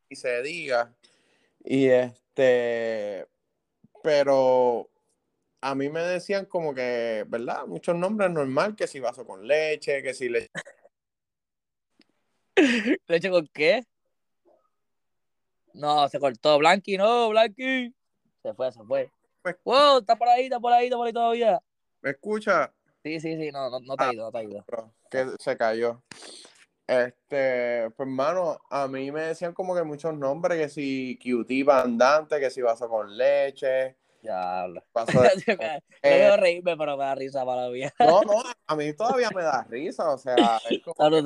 [0.10, 0.94] y se diga.
[1.64, 3.28] Y este,
[4.04, 4.90] pero
[5.62, 7.66] a mí me decían como que, ¿verdad?
[7.68, 10.50] Muchos nombres normal, que si vaso con leche, que si leche.
[13.08, 13.86] ¿Leche con qué?
[15.74, 16.58] No, se cortó.
[16.58, 17.94] Blanqui, no, Blanqui.
[18.44, 19.12] Se fue, se fue.
[19.42, 21.62] Pues- Wow, está por ahí, está por ahí, está por ahí todavía.
[22.02, 22.74] ¿Me escucha?
[23.04, 24.14] Sí, sí, sí, no, no, no te ha Ah.
[24.14, 24.66] ido, no te ha ido.
[25.10, 26.02] Que se cayó.
[26.90, 32.40] Este, pues hermano, a mí me decían como que muchos nombres, que si cutie andante,
[32.40, 34.84] que si vaso con leche, Ya habla.
[35.06, 35.56] de...
[35.56, 37.94] Yo Eh, reírme, pero me da risa para la vida.
[38.00, 40.36] No, no, a mí todavía me da risa, o sea,
[40.70, 41.18] es como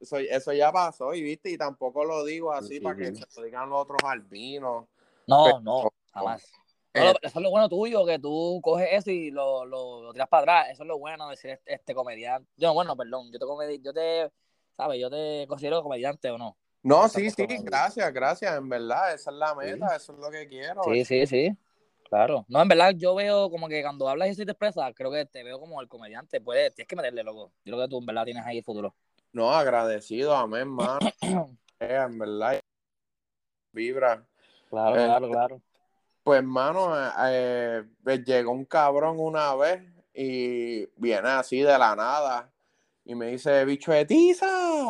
[0.00, 3.22] eso, eso ya pasó y viste, y tampoco lo digo así Sí, para que sí.
[3.28, 4.86] se lo digan los otros albinos.
[5.26, 6.42] No, Pero- no, jamás.
[6.94, 10.02] Eh, No, lo- eso es lo bueno tuyo, que tú coges eso y lo, lo,
[10.02, 10.68] lo tiras para atrás.
[10.72, 12.48] Eso es lo bueno de ser este, este comediante.
[12.56, 14.30] Yo, bueno, perdón, yo te, comedi yo te,
[14.76, 15.00] ¿sabes?
[15.00, 16.56] Yo te considero comediante o no.
[16.82, 20.48] No, sí, sí, gracias, gracias, en verdad, esa es la meta, eso es lo que
[20.48, 20.82] quiero.
[20.84, 21.56] Sí, sí, sí.
[22.08, 22.44] Claro.
[22.48, 25.24] No, en verdad, yo veo como que cuando hablas y así te expresas, creo que
[25.24, 26.40] te veo como el comediante.
[26.40, 27.52] Puedes, tienes que meterle, loco.
[27.64, 28.94] Yo creo que tú en verdad tienes ahí el futuro.
[29.32, 30.98] No, agradecido, amén, mano.
[31.80, 32.60] Eh, en verdad,
[33.72, 34.24] vibra.
[34.70, 35.62] Claro, Eh, claro, claro.
[36.22, 39.82] Pues, mano, eh, eh, pues, llegó un cabrón una vez
[40.14, 42.52] y viene así de la nada
[43.04, 44.88] y me dice, bicho de tiza.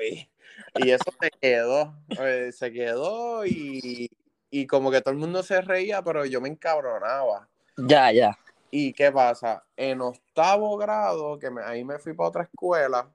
[0.74, 4.10] y eso se quedó, eh, se quedó y,
[4.50, 7.48] y como que todo el mundo se reía, pero yo me encabronaba.
[7.76, 8.38] Ya, ya.
[8.70, 9.64] ¿Y qué pasa?
[9.76, 13.08] En octavo grado, que me, ahí me fui para otra escuela,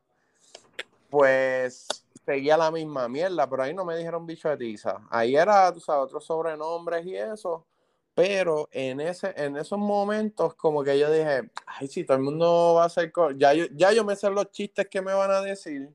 [1.10, 1.88] pues
[2.26, 5.02] seguía la misma mierda, pero ahí no me dijeron bicho de tiza.
[5.10, 7.66] Ahí era, tú sabes, otros sobrenombres y eso.
[8.14, 12.74] Pero en, ese, en esos momentos, como que yo dije, ay, si todo el mundo
[12.76, 13.12] va a hacer.
[13.38, 15.94] Ya yo, ya yo me sé los chistes que me van a decir.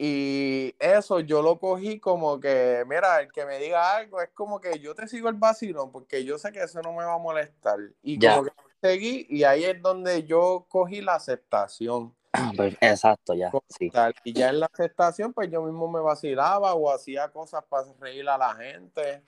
[0.00, 4.60] Y eso yo lo cogí como que, mira, el que me diga algo es como
[4.60, 7.18] que yo te sigo el vacilón porque yo sé que eso no me va a
[7.18, 7.80] molestar.
[8.00, 12.14] Y como que seguí, y ahí es donde yo cogí la aceptación.
[12.56, 13.50] Pues, exacto, ya.
[13.68, 13.90] Sí.
[14.22, 18.28] Y ya en la aceptación, pues yo mismo me vacilaba o hacía cosas para reír
[18.28, 19.22] a la gente.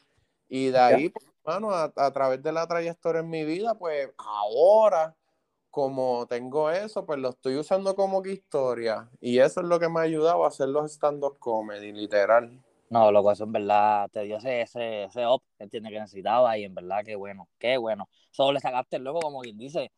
[0.49, 4.11] Y de ahí, pues, hermano, a, a, través de la trayectoria en mi vida, pues
[4.19, 5.15] ahora,
[5.71, 9.09] como tengo eso, pues lo estoy usando como que historia.
[9.21, 12.61] Y eso es lo que me ha ayudado a hacer los stand-up comedy, literal.
[12.91, 16.65] No, loco, eso en verdad te dio ese, ese, ese up, entiende que necesitaba y
[16.65, 18.09] en verdad qué bueno, qué bueno.
[18.33, 19.93] Solo le sacaste luego, como quien dice,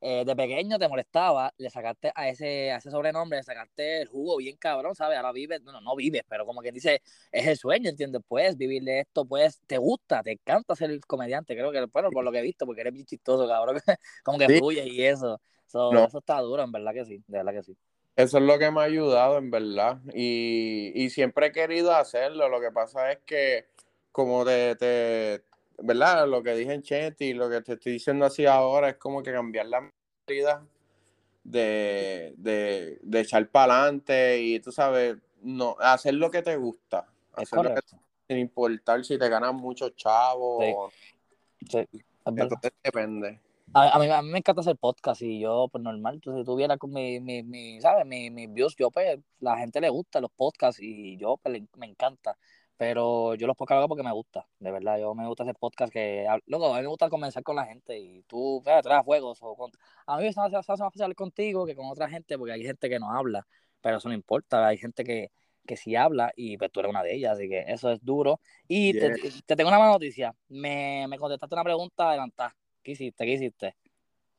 [0.00, 4.08] eh, de pequeño te molestaba, le sacaste a ese, a ese sobrenombre, le sacaste el
[4.08, 5.16] jugo bien cabrón, ¿sabes?
[5.16, 8.22] Ahora vives, no, no vives, pero como que dice, es el sueño, ¿entiendes?
[8.26, 12.24] Puedes vivir de esto, pues, te gusta, te encanta ser comediante, creo que, bueno, por
[12.24, 13.76] lo que he visto, porque eres bien chistoso, cabrón,
[14.24, 14.58] como que sí.
[14.58, 15.40] fluyes y eso.
[15.66, 16.06] So, no.
[16.06, 17.76] Eso está duro, en verdad que sí, de verdad que sí.
[18.16, 22.48] Eso es lo que me ha ayudado, en verdad, y, y siempre he querido hacerlo,
[22.48, 23.66] lo que pasa es que
[24.10, 25.44] como te, te
[25.78, 26.28] ¿verdad?
[26.28, 29.32] Lo que dije en Chenti, lo que te estoy diciendo así ahora es como que
[29.32, 29.90] cambiar la
[30.26, 30.66] vida
[31.44, 37.06] de, de, de echar para adelante y tú sabes, no, hacer lo que te gusta.
[37.32, 37.80] Hacer lo que,
[38.28, 40.64] sin importar si te ganan muchos chavos.
[40.64, 40.74] Sí.
[41.66, 43.40] Sí, Entonces depende.
[43.74, 46.46] A, a, mí, a mí me encanta hacer podcast y yo, pues normal, entonces si
[46.46, 48.06] tuviera con mi, mi, mi ¿sabes?
[48.06, 51.86] Mi, mi views, yo pues, la gente le gusta los podcasts y yo pues, me
[51.86, 52.38] encanta
[52.78, 55.92] pero yo los podcasts hago porque me gusta, de verdad, yo me gusta hacer podcast
[55.92, 59.38] que, luego a mí me gusta conversar con la gente y tú, fíjate, traes juegos
[59.42, 59.72] o con,
[60.06, 62.88] a mí me hace más fácil hablar contigo que con otra gente porque hay gente
[62.88, 63.44] que no habla,
[63.80, 65.32] pero eso no importa, hay gente que,
[65.66, 68.40] que sí habla y pues tú eres una de ellas, así que eso es duro.
[68.68, 69.10] Y te,
[69.44, 73.24] te, tengo una mala noticia, me, me contestaste una pregunta adelantada, ¿qué hiciste?
[73.24, 73.74] ¿Qué hiciste?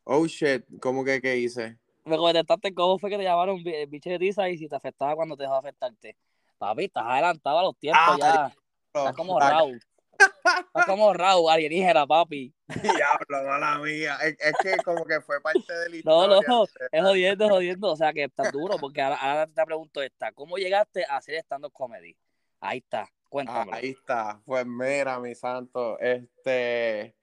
[0.05, 1.77] Oh shit, ¿cómo que qué hice?
[2.05, 5.35] Me contestaste cómo fue que te llamaron bicho de tiza y si te afectaba cuando
[5.35, 6.15] te dejó afectarte.
[6.59, 8.55] Papi, estás adelantado a los tiempos ah, ya.
[8.87, 9.79] Estás como Raúl.
[10.19, 12.53] Estás como Raúl, alienígena, papi.
[12.81, 14.17] Diablo, mala mía.
[14.21, 16.27] Es, es, que como que fue parte del historia.
[16.27, 17.91] No, no, es jodiendo, es jodiendo.
[17.91, 20.33] O sea, que está duro, porque ahora, ahora, te pregunto esta.
[20.33, 22.13] ¿Cómo llegaste a hacer stand-up comedy?
[22.59, 23.71] Ahí está, cuéntame.
[23.73, 24.41] Ahí está.
[24.45, 27.15] Pues mira, mi santo, este...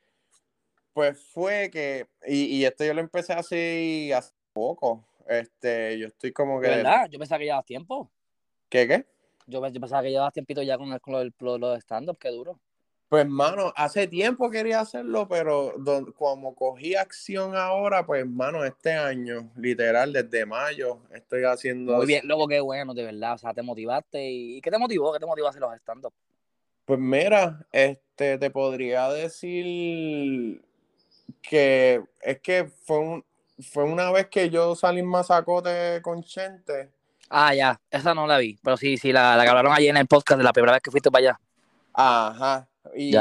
[0.95, 2.09] Pues fue que...
[2.27, 5.07] Y, y esto yo lo empecé así hace poco.
[5.29, 6.69] Este, yo estoy como que...
[6.69, 7.07] ¿Verdad?
[7.11, 8.11] Yo pensaba que llevabas tiempo.
[8.71, 9.07] ¿Qué, qué?
[9.47, 12.59] Yo, yo pensaba que llevabas tiempito ya con, el, con los, los stand-up, qué duro.
[13.09, 18.93] Pues, mano, hace tiempo quería hacerlo, pero don, como cogí acción ahora, pues, mano, este
[18.93, 21.95] año, literal, desde mayo, estoy haciendo...
[21.97, 24.29] Muy bien, luego qué bueno, de verdad, o sea, te motivaste.
[24.29, 25.13] ¿Y qué te motivó?
[25.13, 26.13] ¿Qué te motivó a hacer los stand-up?
[26.85, 30.63] Pues mira, este, te podría decir
[31.43, 33.25] que es que fue, un,
[33.61, 36.91] fue una vez que yo salí en Mazacote con Chente,
[37.29, 39.97] Ah, ya, esa no la vi, pero sí, sí, la, la que hablaron allí en
[39.97, 41.41] el podcast de la primera vez que fuiste para allá.
[41.93, 43.15] Ajá, y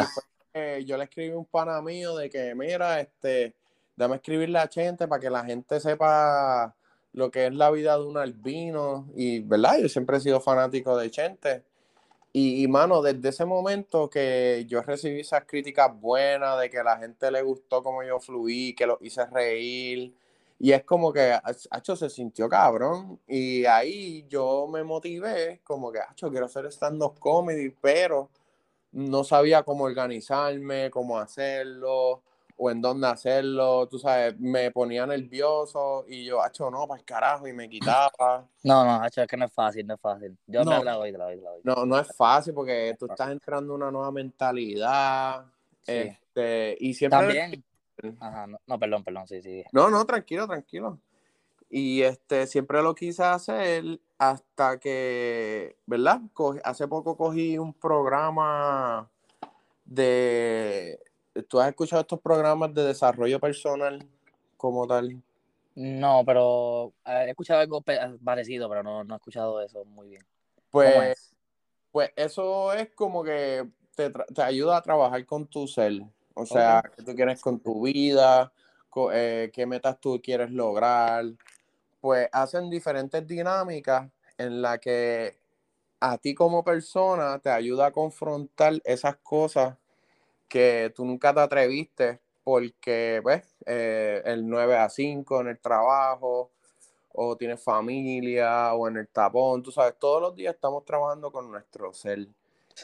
[0.54, 3.56] eh, yo le escribí un pana mío de que, mira, este,
[3.96, 6.76] dame escribirle a gente para que la gente sepa
[7.14, 9.78] lo que es la vida de un albino, y, ¿verdad?
[9.80, 11.64] Yo siempre he sido fanático de Chente.
[12.34, 16.98] Y, y, mano, desde ese momento que yo recibí esas críticas buenas, de que la
[16.98, 20.14] gente le gustó cómo yo fluí, que lo hice reír,
[20.58, 21.38] y es como que,
[21.70, 23.20] Hacho se sintió cabrón.
[23.28, 28.30] Y ahí yo me motivé, como que, Hacho, quiero hacer stand-up comedy, pero
[28.94, 32.24] no sabía cómo organizarme, cómo hacerlo,
[32.56, 33.88] o en dónde hacerlo.
[33.88, 38.48] Tú sabes, me ponía nervioso y yo, Hacho, no, para el carajo, y me quitaba.
[38.64, 40.36] No, no, Hacho, es que no es fácil, no es fácil.
[40.48, 41.62] Yo no, la doy, la doy, la doy.
[41.64, 45.46] No, no es fácil porque tú estás entrando en una nueva mentalidad.
[45.84, 45.94] Sí.
[45.94, 47.20] Este, y siempre.
[47.20, 47.64] También
[48.20, 49.64] Ajá, no, no, perdón, perdón, sí, sí.
[49.72, 51.00] No, no, tranquilo, tranquilo.
[51.70, 56.22] Y este, siempre lo quise hacer hasta que, ¿verdad?
[56.64, 59.10] hace poco cogí un programa
[59.84, 61.00] de...
[61.50, 64.08] ¿Tú has escuchado estos programas de desarrollo personal
[64.58, 65.22] como tal?
[65.76, 67.84] No, pero he escuchado algo
[68.24, 70.26] parecido, pero no, no he escuchado eso muy bien.
[70.72, 71.36] Pues,
[71.92, 76.04] pues eso es como que te, te ayuda a trabajar con tu ser.
[76.36, 76.92] O sea, okay.
[76.98, 78.52] qué tú quieres con tu vida,
[79.12, 81.26] eh, qué metas tú quieres lograr.
[82.00, 85.38] Pues hacen diferentes dinámicas en la que
[86.00, 89.76] a ti como persona te ayuda a confrontar esas cosas
[90.48, 96.52] que tú nunca te atreviste porque, ves, eh, el 9 a 5 en el trabajo,
[97.12, 101.50] o tienes familia, o en el tapón, tú sabes, todos los días estamos trabajando con
[101.50, 102.28] nuestro ser.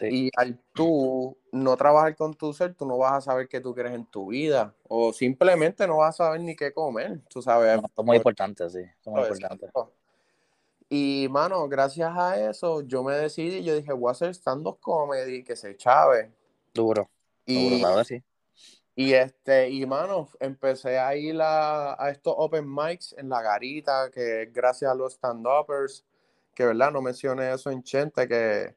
[0.01, 3.73] Y al tú no trabajar con tu ser, tú no vas a saber qué tú
[3.73, 7.77] quieres en tu vida, o simplemente no vas a saber ni qué comer, tú sabes.
[7.77, 9.67] es muy importante, sí, es muy importante.
[10.87, 15.43] Y, mano, gracias a eso, yo me decidí, yo dije, voy a hacer stand-up comedy,
[15.43, 16.31] que se chave.
[16.73, 17.09] Duro.
[17.45, 18.21] Y, Duro, sí.
[18.93, 24.49] Y este, y mano, empecé a ir a, estos open mics en la garita, que
[24.51, 26.03] gracias a los stand-uppers,
[26.53, 28.75] que verdad, no mencioné eso en Chente, que,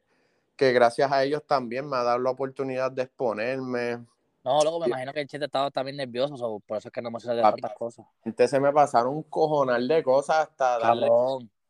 [0.55, 4.05] que gracias a ellos también me ha dado la oportunidad de exponerme.
[4.43, 7.09] No, luego me imagino que el Chente estaba también nervioso, por eso es que no
[7.09, 8.05] me de tantas cosas.
[8.23, 11.07] Entonces se me pasaron un cojonal de cosas hasta darle.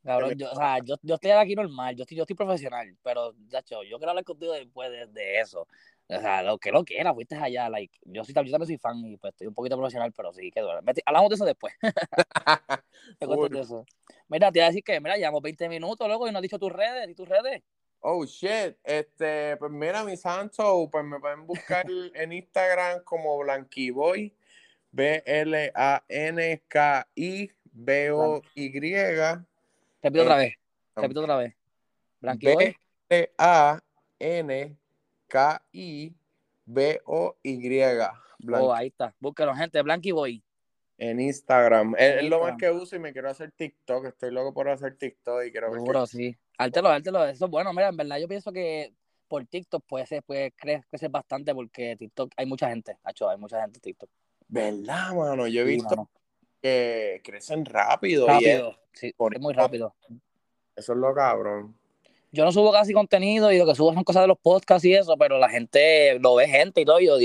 [0.04, 3.34] Cabrón, yo, o sea, yo, yo, estoy aquí normal, yo estoy, yo estoy profesional, pero,
[3.48, 5.68] ya, yo quiero hablar contigo después de, de eso.
[6.08, 7.68] O sea, lo que lo quiera, fuiste allá.
[7.70, 10.52] Like, yo, sí, yo también soy fan y pues estoy un poquito profesional, pero sí,
[10.52, 10.82] que duele.
[11.06, 11.74] Hablamos de eso después.
[13.20, 13.86] te cuento de eso.
[14.28, 16.60] Mira, te iba a decir que, mira, llevamos 20 minutos, luego, y no has dicho
[16.60, 17.64] tus redes, ¿y tus redes?
[18.08, 18.78] Oh, shit.
[18.84, 24.32] Este, pues mira, mi santo, pues me pueden buscar en Instagram como Blanquiboy,
[24.92, 25.46] B-L-A-N-K-I-B-O-Y.
[30.04, 30.54] Repito otra vez.
[30.96, 31.56] Repito otra vez.
[32.22, 32.78] Blanquiboy.
[33.10, 34.78] B-L-A-N
[35.28, 36.16] K-I-B-O-Y.
[38.54, 39.16] Oh, ahí está.
[39.20, 39.82] Búsquelo, gente.
[39.82, 40.44] Blanky Boy.
[40.98, 41.96] En Instagram.
[41.98, 44.06] Es, lo más que uso y me quiero hacer TikTok.
[44.06, 46.36] Estoy loco por hacer TikTok y quiero Seguro, sí.
[46.58, 47.26] Hártelo, hártelo.
[47.26, 47.74] Eso es bueno.
[47.74, 48.94] Mira, en verdad yo pienso que
[49.28, 52.98] por TikTok puede ser, puede crecer bastante porque TikTok hay mucha gente.
[53.04, 54.10] Hacho, hay mucha gente en TikTok.
[54.48, 55.48] ¿Verdad, mano?
[55.48, 56.10] Yo he visto
[56.62, 58.28] que crecen rápido.
[58.28, 59.96] Rápido, sí, es muy rápido.
[60.76, 61.76] Eso es lo cabrón
[62.36, 64.94] yo no subo casi contenido y lo que subo son cosas de los podcasts y
[64.94, 67.16] eso, pero la gente lo ve gente y todo, y yo,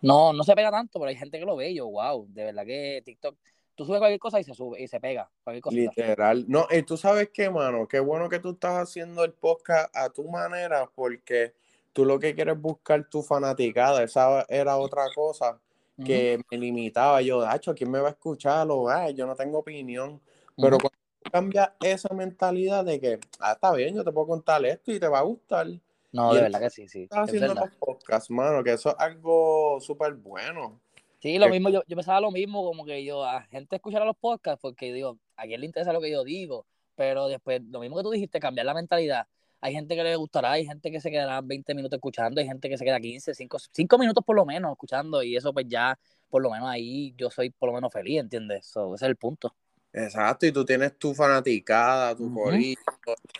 [0.00, 2.44] no, no se pega tanto, pero hay gente que lo ve y yo, wow, de
[2.44, 3.36] verdad que TikTok,
[3.74, 5.30] tú subes cualquier cosa y se sube y se pega,
[5.70, 6.46] Literal.
[6.48, 10.08] No, y tú sabes qué, mano, qué bueno que tú estás haciendo el podcast a
[10.08, 11.52] tu manera, porque
[11.92, 15.60] tú lo que quieres buscar tu fanaticada, esa era otra cosa
[16.04, 17.20] que me limitaba.
[17.22, 18.66] Yo, Dacho, ¿quién me va a escuchar?
[18.70, 20.20] O, yo no tengo opinión.
[20.56, 24.92] Pero cuando cambia esa mentalidad de que, ah, está bien, yo te puedo contar esto
[24.92, 25.66] y te va a gustar.
[26.12, 27.04] No, de verdad que sí, sí.
[27.04, 30.80] Estás haciendo los podcasts, mano, que eso es algo súper bueno.
[31.20, 34.16] Sí, lo mismo, yo, yo pensaba lo mismo, como que yo, a gente escuchará los
[34.16, 37.96] podcasts porque digo, a quién le interesa lo que yo digo, pero después, lo mismo
[37.96, 39.26] que tú dijiste, cambiar la mentalidad.
[39.60, 42.68] Hay gente que le gustará, hay gente que se quedará 20 minutos escuchando, hay gente
[42.68, 45.96] que se queda 15, 5, 5 minutos por lo menos escuchando, y eso pues ya,
[46.28, 48.66] por lo menos ahí yo soy por lo menos feliz, ¿entiendes?
[48.66, 49.54] ese es el punto.
[49.92, 52.50] Exacto, y tú tienes tu fanaticada, tu uh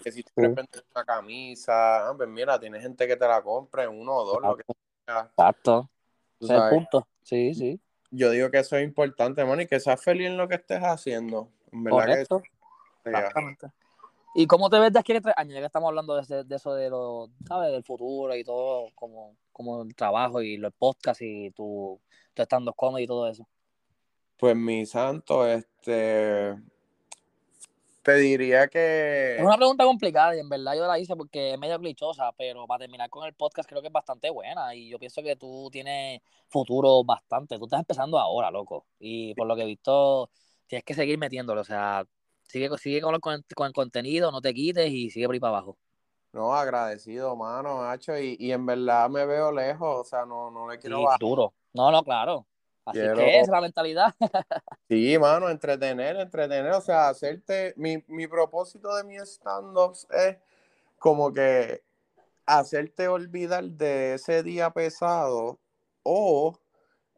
[0.02, 3.40] que si tú quieres vender una camisa, ah, pues mira, tienes gente que te la
[3.40, 4.64] compre, uno o dos, lo que
[5.06, 5.20] sea.
[5.20, 5.88] Exacto.
[6.40, 7.08] Ese es el punto.
[7.22, 7.80] Sí, sí.
[8.10, 11.48] Yo digo que eso es importante, Moni, que seas feliz en lo que estés haciendo.
[11.70, 12.42] En verdad Correcto.
[13.02, 13.68] que Exactamente.
[14.34, 15.54] ¿Y cómo te ves de aquí a tres años?
[15.54, 17.70] Ya que estamos hablando de, de eso de lo, ¿sabes?
[17.70, 22.00] Del futuro y todo, como, como el trabajo y los podcasts y tu,
[22.34, 23.46] tu stand-up comedy y todo eso.
[24.42, 26.56] Pues mi santo, este.
[28.02, 29.36] Te diría que.
[29.36, 32.66] Es una pregunta complicada y en verdad yo la hice porque es medio clichosa, pero
[32.66, 35.68] para terminar con el podcast creo que es bastante buena y yo pienso que tú
[35.70, 37.56] tienes futuro bastante.
[37.56, 38.84] Tú estás empezando ahora, loco.
[38.98, 40.28] Y por lo que he visto,
[40.66, 41.60] tienes que seguir metiéndolo.
[41.60, 42.04] O sea,
[42.42, 45.58] sigue, sigue con, el, con el contenido, no te quites y sigue por ahí para
[45.58, 45.78] abajo.
[46.32, 50.68] No, agradecido, mano, Hacho, y, y en verdad me veo lejos, o sea, no, no
[50.68, 51.54] le quiero sí, duro.
[51.74, 52.44] No, no, claro.
[52.84, 54.14] Así que es la mentalidad.
[54.88, 60.36] sí, mano, entretener, entretener, o sea, hacerte, mi, mi propósito de mi stand-ups es
[60.98, 61.82] como que
[62.46, 65.58] hacerte olvidar de ese día pesado
[66.02, 66.58] o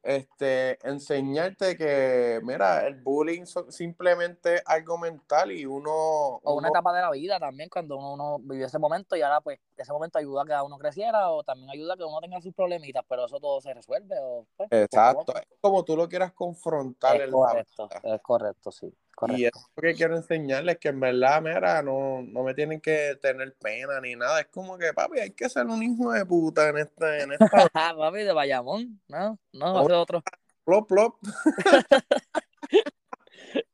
[0.05, 5.91] este, enseñarte que, mira, el bullying es simplemente algo mental y uno...
[5.91, 9.59] O una etapa de la vida también, cuando uno, vivió ese momento y ahora pues
[9.77, 12.55] ese momento ayuda a que uno creciera o también ayuda a que uno tenga sus
[12.55, 14.17] problemitas, pero eso todo se resuelve.
[14.21, 17.21] O, pues, Exacto, es como tú lo quieras confrontar.
[17.21, 18.93] Es correcto, es correcto, sí.
[19.29, 23.55] Y eso que quiero enseñarles que en verdad, mira, no, no me tienen que tener
[23.55, 24.41] pena ni nada.
[24.41, 27.19] Es como que, papi, hay que ser un hijo de puta en esta.
[27.19, 27.69] En esta...
[27.73, 30.23] papi, de Bayamón, no, no, hace otro.
[30.65, 31.17] Plop, plop.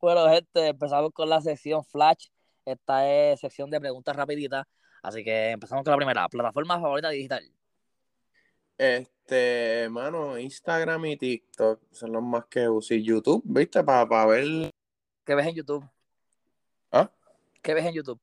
[0.01, 2.27] bueno, gente, empezamos con la sección Flash.
[2.65, 4.67] Esta es sección de preguntas rapiditas.
[5.03, 6.29] Así que empezamos con la primera.
[6.29, 7.51] Plataforma favorita digital.
[8.77, 12.95] Este, mano, Instagram y TikTok son los más que uso.
[12.95, 13.85] Y YouTube, ¿viste?
[13.85, 14.71] Para ver
[15.25, 15.89] ¿Qué ves en YouTube?
[16.93, 17.11] ¿Ah?
[17.63, 18.21] ¿Qué ves en YouTube?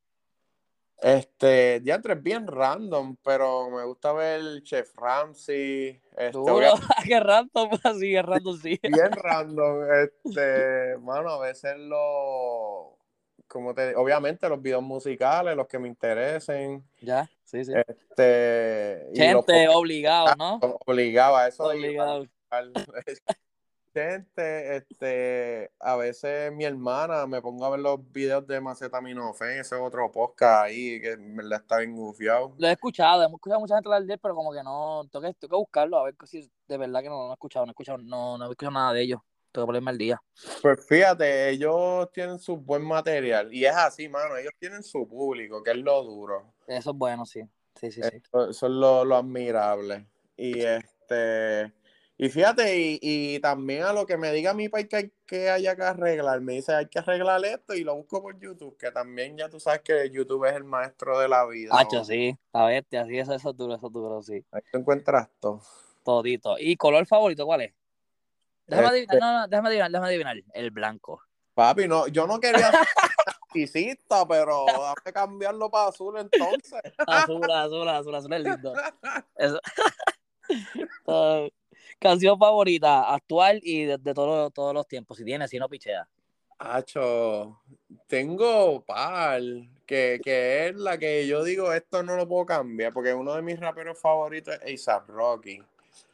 [0.99, 6.01] Este, diantre es bien random, pero me gusta ver Chef Ramsey.
[6.17, 6.73] Este, Duro,
[7.05, 8.79] qué random, así, qué random, sí.
[8.83, 9.83] bien random.
[9.93, 12.97] Este, mano, a veces lo.
[13.47, 16.83] Como te obviamente los videos musicales, los que me interesen.
[16.99, 17.73] Ya, sí, sí.
[17.87, 19.07] Este.
[19.13, 20.59] y los Gente, obligado, ¿no?
[20.85, 21.63] obligaba a eso.
[21.63, 22.25] Obligado.
[23.97, 29.75] Gente, este, a veces mi hermana me pongo a ver los videos de Macetaminofen, ese
[29.75, 32.53] es otro podcast ahí que en verdad está bien gufiado.
[32.59, 35.01] Lo he escuchado, hemos escuchado a mucha gente hablar de él, pero como que no,
[35.11, 37.65] tengo que, tengo que buscarlo, a ver si de verdad que no, no he escuchado,
[37.65, 39.19] no he escuchado, no, no he escuchado nada de ellos.
[39.51, 40.21] Tengo que ponerme al día.
[40.61, 45.63] Pues fíjate, ellos tienen su buen material y es así, mano, ellos tienen su público,
[45.63, 46.53] que es lo duro.
[46.67, 47.41] Eso es bueno, sí.
[47.73, 48.09] Sí, sí, sí.
[48.13, 50.05] Eso, eso es lo, lo admirable.
[50.35, 51.73] Y este,
[52.17, 55.49] y fíjate, y, y también a lo que me diga mi país que, hay, que
[55.49, 58.91] haya que arreglar, me dice hay que arreglar esto y lo busco por YouTube, que
[58.91, 61.71] también ya tú sabes que YouTube es el maestro de la vida.
[61.77, 62.35] Hacho, sí.
[62.53, 64.43] A ver, así eso, eso es duro, eso es duro, sí.
[64.51, 65.61] Ahí te encuentras todo.
[66.03, 66.55] Todito.
[66.57, 67.73] ¿Y color favorito cuál es?
[68.65, 70.37] Déjame Este- adivinar, no, no, déjame adivinar, déjame adivinar.
[70.53, 71.21] El blanco.
[71.53, 72.79] Papi, no, yo no quería ser
[73.47, 76.81] narcisista, pero dame cambiarlo para azul entonces.
[77.05, 78.73] Azul, azul, azul, azul es lindo.
[79.35, 79.59] Eso.
[81.99, 85.17] Canción favorita, actual y de, de todos, todos los tiempos.
[85.17, 86.07] Si tienes, si no, pichea.
[86.59, 87.59] Hacho,
[88.07, 89.41] tengo par,
[89.85, 93.43] que, que es la que yo digo, esto no lo puedo cambiar, porque uno de
[93.43, 95.61] mis raperos favoritos es A$AP Rocky.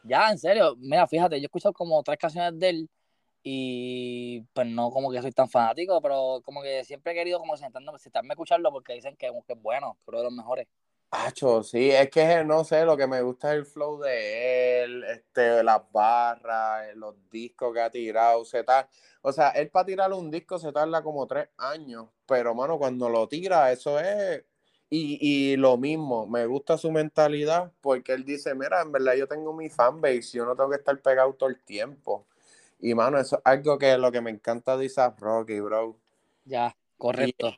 [0.03, 2.89] Ya, en serio, mira, fíjate, yo he escuchado como tres canciones de él
[3.41, 7.55] y pues no como que soy tan fanático, pero como que siempre he querido como
[7.55, 10.33] sentarme, sentarme a escucharlo porque dicen que, que es bueno, que es uno de los
[10.33, 10.67] mejores.
[11.15, 15.03] Hacho, sí, es que no sé, lo que me gusta es el flow de él,
[15.03, 18.87] este, las barras, los discos que ha tirado, se tal.
[19.21, 23.09] O sea, él para tirar un disco se tarda como tres años, pero mano, cuando
[23.09, 24.43] lo tira, eso es.
[24.89, 29.27] Y, y lo mismo, me gusta su mentalidad, porque él dice, mira, en verdad yo
[29.27, 32.25] tengo mi fanbase, yo no tengo que estar pegado todo el tiempo.
[32.79, 35.95] Y mano, eso es algo que lo que me encanta de A$AP Rocky, bro.
[36.45, 37.55] Ya, correcto.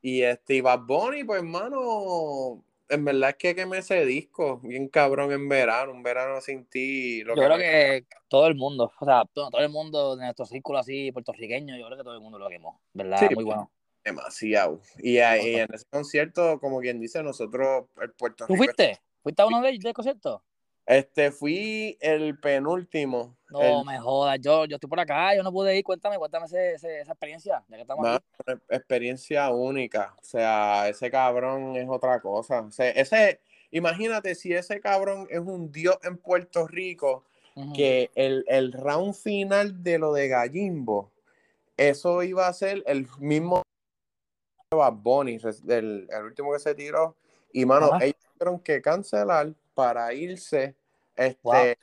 [0.00, 4.88] Y este, y Bad Bunny, pues, mano, en verdad es que quemé ese disco, bien
[4.88, 7.22] cabrón en verano, un verano sin ti.
[7.24, 10.24] Lo Yo creo me- que todo el mundo, o sea, todo, todo el mundo de
[10.24, 13.18] nuestro círculo así puertorriqueño, yo creo que todo el mundo lo quemó, ¿verdad?
[13.28, 13.34] Sí.
[13.34, 13.70] Muy bueno.
[14.04, 14.82] Demasiado.
[14.98, 19.00] Y, ahí en ese concierto, como quien dice, nosotros, el Puerto ¿Tú fuiste?
[19.22, 20.42] ¿Fuiste a uno de de conciertos?
[20.86, 23.36] Este, fui el penúltimo.
[23.50, 26.46] No el- me jodas, yo, yo estoy por acá, yo no pude ir, cuéntame, cuéntame
[26.46, 28.26] ese- ese- esa experiencia, ya que estamos Mano, aquí.
[28.46, 30.14] una experiencia única.
[30.20, 32.60] O sea, ese cabrón es otra cosa.
[32.62, 37.24] O sea, ese, imagínate si ese cabrón es un dios en Puerto Rico,
[37.72, 41.12] que el, el round final de lo de Gallimbo,
[41.76, 43.62] eso iba a ser el mismo
[44.70, 47.14] Bad Bunny, el, el último que se tiró.
[47.52, 48.04] Y mano, Ajá.
[48.04, 50.76] ellos tuvieron que cancelar para irse
[51.16, 51.74] este, Wow.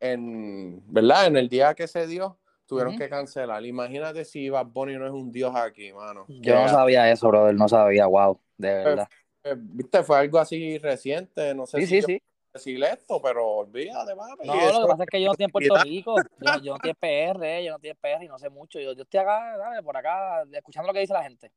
[0.00, 1.26] en, ¿verdad?
[1.26, 3.64] En el día que se dio, tuvieron que cancelar.
[3.64, 6.26] Imagínate si Bad Bunny no es un dios aquí, mano.
[6.28, 9.08] Yo no sabía eso, brother, no sabía, wow, de verdad.
[9.44, 12.22] eh, Viste, fue algo así reciente, no sé Sí, si sí, yo sí.
[12.52, 14.46] decir esto, pero olvídate, papi.
[14.46, 15.74] No, eso- lo que pasa es que yo no estoy en Puerto.
[15.84, 18.50] Rico, yo, yo no estoy en PR, yo no estoy en PR y no sé
[18.50, 19.82] mucho, yo, yo estoy acá, ¿sabes?
[19.82, 21.50] por acá, escuchando lo que dice la gente.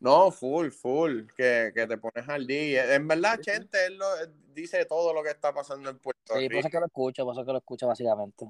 [0.00, 2.94] No, full, full, que, que te pones al día.
[2.94, 3.40] En verdad.
[3.40, 4.06] Chente, él lo-
[4.54, 6.66] dice todo lo que está pasando en Puerto Sí, por eso Rico.
[6.68, 8.46] es que lo escucho, por eso es que lo escucho básicamente.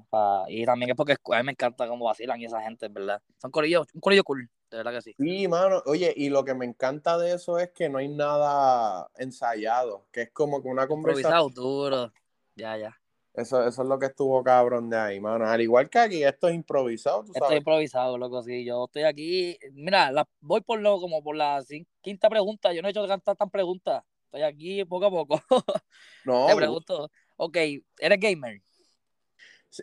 [0.49, 3.21] Y también es porque a mí me encanta cómo vacilan y esa gente, ¿verdad?
[3.41, 5.15] Son corillos, un corillo cool, de verdad que sí.
[5.17, 9.09] Sí, mano, oye, y lo que me encanta de eso es que no hay nada
[9.17, 11.31] ensayado, que es como que una conversación.
[11.31, 12.13] Improvisado, duro.
[12.55, 12.99] Ya, ya.
[13.37, 15.45] Eso, eso es lo que estuvo cabrón de ahí, mano.
[15.45, 17.57] Al igual que aquí, esto es improvisado, tú sabes.
[17.57, 18.63] improvisado, loco, sí.
[18.63, 19.57] Yo estoy aquí.
[19.73, 21.63] Mira, la- voy por lo, como por la
[22.01, 22.71] quinta pregunta.
[22.73, 24.03] Yo no he hecho tantas tan preguntas.
[24.25, 25.41] Estoy aquí poco a poco.
[26.25, 27.57] No, Te pregunto, ok,
[27.99, 28.61] ¿eres gamer?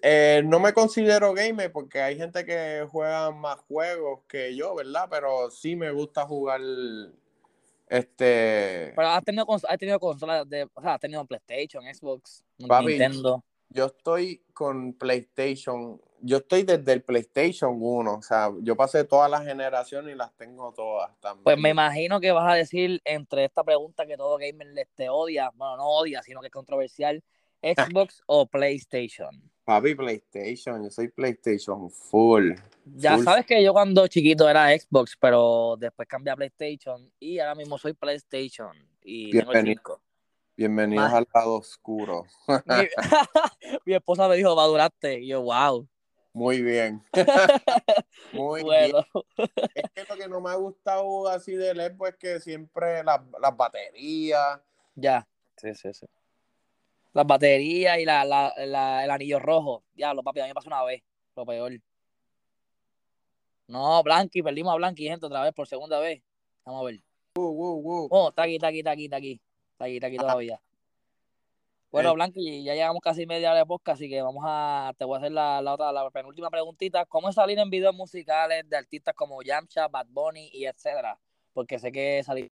[0.02, 5.06] eh, no me considero gamer porque hay gente que juega más juegos que yo, ¿verdad?
[5.10, 6.60] Pero sí me gusta jugar
[7.88, 8.92] este.
[8.96, 10.64] Pero has tenido, has tenido consolas de.
[10.72, 13.44] O sea, has tenido PlayStation, Xbox, Papi, Nintendo.
[13.72, 19.30] Yo estoy con PlayStation, yo estoy desde el PlayStation 1, o sea, yo pasé todas
[19.30, 21.44] las generaciones y las tengo todas también.
[21.44, 25.08] Pues me imagino que vas a decir entre esta pregunta que todo gamer les te
[25.08, 27.22] odia, bueno, no odia, sino que es controversial,
[27.62, 29.30] Xbox o PlayStation.
[29.64, 32.52] Papi, PlayStation, yo soy PlayStation full.
[32.84, 33.24] Ya Full.
[33.24, 37.78] sabes que yo cuando chiquito era Xbox, pero después cambié a PlayStation y ahora mismo
[37.78, 39.82] soy PlayStation y tengo el Bienvenido.
[39.86, 40.11] 5.
[40.56, 42.26] Bienvenidos al lado oscuro.
[42.66, 42.86] Mi,
[43.86, 45.20] mi esposa me dijo, maduraste.
[45.20, 45.88] Y yo, wow.
[46.34, 47.02] Muy bien.
[48.32, 49.04] Muy bueno,
[49.36, 49.70] bien.
[49.74, 53.20] Es que lo que no me ha gustado así de él pues que siempre las,
[53.40, 54.60] las baterías.
[54.94, 55.26] ya.
[55.56, 56.06] Sí, sí, sí.
[57.12, 59.84] Las baterías y la, la, la- el anillo rojo.
[59.92, 61.02] Diablo, papi, a mí me pasó una vez.
[61.36, 61.72] Lo peor.
[63.68, 66.22] No, Blanqui, perdimos a Blanqui, gente, otra vez, por segunda vez.
[66.64, 67.00] Vamos a ver.
[67.36, 68.08] Wow, wow, wow.
[68.10, 69.40] Oh, está aquí, está aquí, está aquí, está aquí.
[69.72, 70.60] Está aquí, está aquí todavía.
[71.90, 72.14] Bueno, Eh.
[72.14, 75.18] Blanqui, ya llegamos casi media hora de podcast, así que vamos a, te voy a
[75.18, 77.04] hacer la, la otra, la penúltima preguntita.
[77.06, 81.18] ¿Cómo salir en videos musicales de artistas como Yamcha, Bad Bunny y etcétera?
[81.52, 82.50] Porque sé que saliste,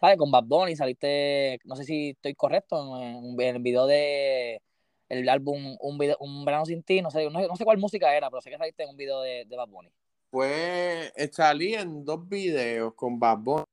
[0.00, 0.16] ¿sabes?
[0.18, 4.60] Con Bad Bunny saliste, no sé si estoy correcto, en, en el video de
[5.08, 7.78] el álbum Un, video, un Verano Sin Ti, no sé, no, sé- no sé cuál
[7.78, 9.90] música era, pero sé que saliste en un video de, de Bad Bunny.
[10.30, 13.64] Pues eh, salí en dos videos con Bad Bunny,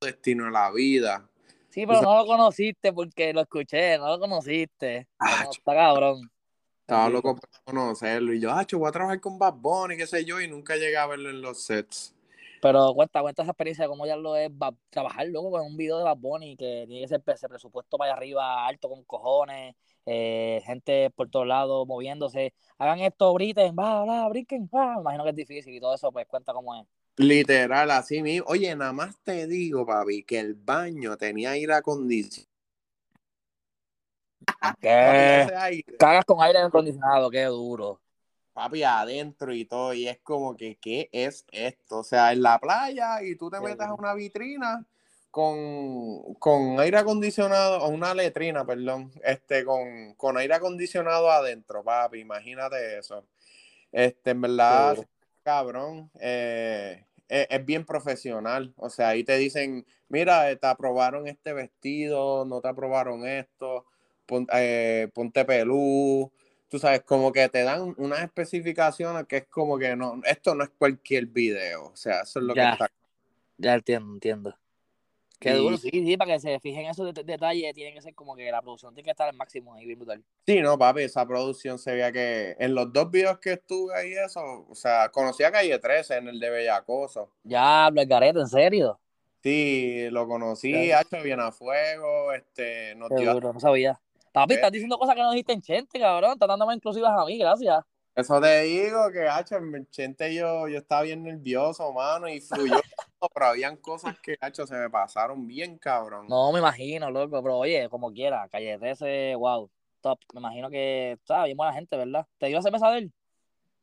[0.00, 1.28] Destino a la Vida.
[1.70, 5.08] Sí, pero no lo conociste porque lo escuché, no lo conociste.
[5.18, 6.30] Ah, No, está cabrón.
[6.80, 8.32] Estaba loco por conocerlo.
[8.32, 10.96] Y yo, ah, voy a trabajar con Bad Bunny, qué sé yo, y nunca llegué
[10.96, 12.14] a verlo en los sets.
[12.62, 15.76] Pero cuenta, cuenta esa experiencia de cómo ya lo es ba- trabajar luego con un
[15.76, 19.04] video de Bad Bunny que tiene que ser ese presupuesto para allá arriba, alto con
[19.04, 19.76] cojones,
[20.06, 22.54] eh, gente por todos lados moviéndose.
[22.78, 24.96] Hagan esto, griten, va, va, brinquen, va.
[24.98, 26.86] Imagino que es difícil y todo eso, pues cuenta cómo es.
[27.18, 28.46] Literal, así mismo.
[28.48, 32.48] Oye, nada más te digo, papi, que el baño tenía aire acondicionado.
[34.60, 35.96] Papi, ¿Qué?
[35.98, 38.00] Cagas con aire acondicionado, qué duro.
[38.52, 39.92] papi, adentro y todo.
[39.94, 41.98] Y es como que, ¿qué es esto?
[41.98, 44.86] O sea, en la playa y tú te Qué metes a una vitrina
[45.30, 52.20] con, con aire acondicionado, o una letrina, perdón, este, con, con aire acondicionado adentro, papi,
[52.20, 53.24] imagínate eso.
[53.92, 54.96] Este, en verdad,
[55.42, 58.72] cabrón, eh, es, es bien profesional.
[58.76, 63.86] O sea, ahí te dicen, mira, eh, te aprobaron este vestido, no te aprobaron esto,
[64.26, 66.30] pon- eh, ponte pelú.
[66.68, 70.64] Tú sabes, como que te dan unas especificaciones que es como que no, esto no
[70.64, 71.86] es cualquier video.
[71.86, 72.64] O sea, eso es lo Ya.
[72.76, 72.90] que está.
[73.58, 74.56] Ya entiendo, entiendo.
[75.38, 78.34] Qué duro, sí, sí, para que se fijen esos det- detalles, tienen que ser como
[78.34, 80.24] que la producción tiene que estar al máximo ahí, bien brutal.
[80.44, 84.12] Sí, no, papi, esa producción se veía que en los dos videos que estuve ahí,
[84.14, 87.30] eso, o sea, conocí a Calle 13 en el de Bellacoso.
[87.44, 88.98] Ya, hablo el garete, ¿en serio?
[89.42, 90.98] Sí, lo conocí, Ya.
[90.98, 94.00] ha hecho bien a fuego, este, Qué dio duro, no sabía.
[94.32, 94.54] Papi, ¿Qué?
[94.56, 96.32] estás diciendo cosas que no dijiste en Chente, cabrón.
[96.32, 97.84] Estás dándome inclusivas a mí, gracias.
[98.14, 102.80] Eso te digo que, hacho, en Chente yo, yo estaba bien nervioso, mano, y fluyó,
[103.32, 106.26] pero habían cosas que, hacho, se me pasaron bien, cabrón.
[106.28, 110.18] No, me imagino, loco, pero oye, como quiera, Calle 13, wow, top.
[110.32, 112.26] Me imagino que está bien buena gente, ¿verdad?
[112.38, 113.12] ¿Te dio cerveza de él?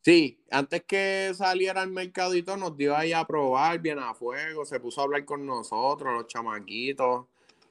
[0.01, 4.79] Sí, antes que saliera al todo, nos dio ahí a probar bien a fuego, se
[4.79, 7.25] puso a hablar con nosotros, los chamaquitos,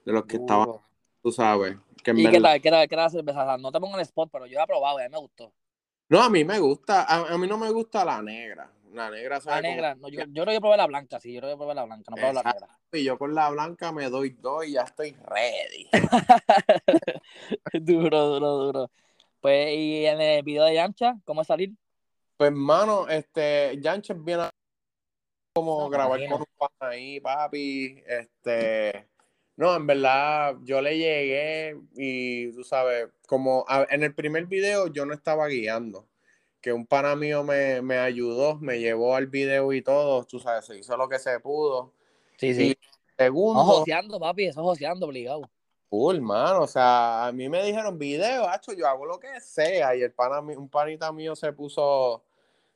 [0.04, 0.68] de los que estaban,
[1.22, 3.42] tú sabes, que ¿Y qué tal, qué tal, qué tal la cerveza?
[3.42, 5.08] O sea, no te pongo en el spot, pero yo la he probado y a
[5.08, 5.52] mí me gustó.
[6.08, 9.40] No, a mí me gusta, a, a mí no me gusta la negra, la negra
[9.40, 11.84] sabe no, yo, yo creo que probé la blanca, sí, yo creo que probé la
[11.84, 12.78] blanca, no probé la negra.
[12.92, 15.88] y yo con la blanca me doy dos y ya estoy ready.
[17.74, 18.90] duro, duro, duro.
[19.40, 21.72] Pues, y en el video de Yancha, ¿cómo es salir?
[22.36, 24.50] Pues, hermano, este, Yanches viene a
[25.54, 26.38] como No, grabar imagino.
[26.38, 28.02] con un pan ahí, papi.
[28.06, 29.08] Este,
[29.56, 34.86] no, en verdad, yo le llegué y tú sabes, como a- en el primer video
[34.88, 36.08] yo no estaba guiando,
[36.64, 40.64] que un pana mío me, me ayudó, me llevó al video y todo, tú sabes,
[40.64, 41.92] se hizo lo que se pudo.
[42.38, 42.78] Sí, Y sí.
[43.18, 45.42] segundo, No, joseando, papi, eso es joseando, obligado.
[45.90, 46.62] Cool, mano.
[46.62, 49.94] O sea, a mí me dijeron video, hacho, yo hago lo que sea.
[49.94, 52.22] Y el pana, un panita mío se puso,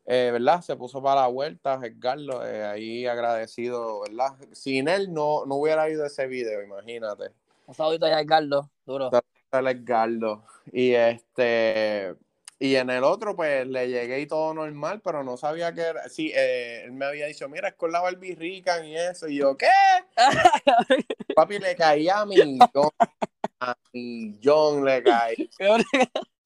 [0.04, 0.60] eh, ¿verdad?
[0.60, 4.36] Se puso para la vuelta, Edgardo, eh, ahí agradecido, ¿verdad?
[4.52, 7.30] Sin él no, no hubiera ido ese video, imagínate.
[7.66, 9.10] Un saludito allá, Edgardo, duro.
[9.50, 10.44] Edgardo.
[10.72, 12.14] Y este,
[12.60, 16.08] y en el otro, pues le llegué y todo normal, pero no sabía que era.
[16.08, 19.28] Sí, eh, él me había dicho, mira, es con la Barbie Rican y eso.
[19.28, 19.68] Y yo, ¿qué?
[21.36, 22.58] Papi, le caía a millón.
[23.60, 25.50] A millón le caí.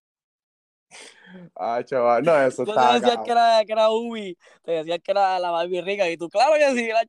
[1.57, 5.39] Ah, chaval, no, eso está decían que era, que era Ubi, te decían que era
[5.39, 7.07] la Barbie rica y tú, claro que sí, la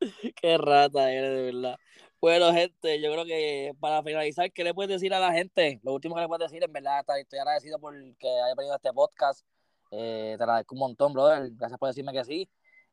[0.36, 1.76] Qué rata eres, de verdad.
[2.20, 5.80] Bueno, gente, yo creo que para finalizar, ¿qué le puedes decir a la gente?
[5.82, 8.76] Lo último que le puedes decir, en verdad, estoy- agradecido por que haya venido a
[8.76, 9.46] este podcast.
[9.90, 11.50] Eh, te agradezco un montón, brother.
[11.52, 12.48] Gracias por decirme que sí.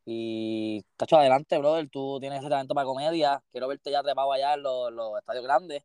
[0.06, 1.88] Y, tacho, adelante, brother.
[1.90, 3.42] Tú tienes ese talento para comedia.
[3.52, 5.82] Quiero verte ya trepado allá en los, los estadios grandes.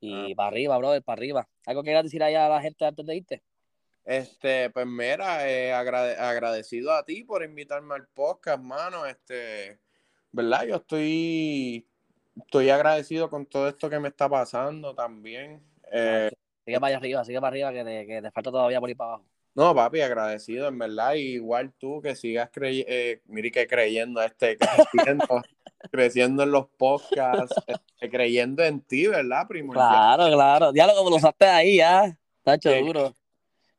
[0.00, 1.48] Y para arriba, brother, para arriba.
[1.66, 3.42] ¿Algo que quieras decir allá a la gente antes de irte?
[4.04, 9.06] Este, pues mira, eh, agrade- agradecido a ti por invitarme al podcast, mano.
[9.06, 9.78] Este,
[10.32, 10.64] ¿verdad?
[10.64, 11.86] Yo estoy,
[12.36, 15.62] estoy agradecido con todo esto que me está pasando también.
[15.92, 16.30] Eh,
[16.64, 18.96] sigue para allá arriba, sigue para arriba, que te, que te falta todavía por ir
[18.96, 19.24] para abajo.
[19.54, 21.14] No, papi, agradecido, en verdad.
[21.14, 25.26] Y igual tú que sigas creyendo, eh, mire que creyendo, este, creciendo,
[25.90, 29.72] creciendo en los podcasts, este, creyendo en ti, ¿verdad, primo?
[29.72, 30.72] Claro, claro.
[30.72, 32.16] Ya lo como lo usaste ahí, ya.
[32.38, 33.14] Está hecho duro.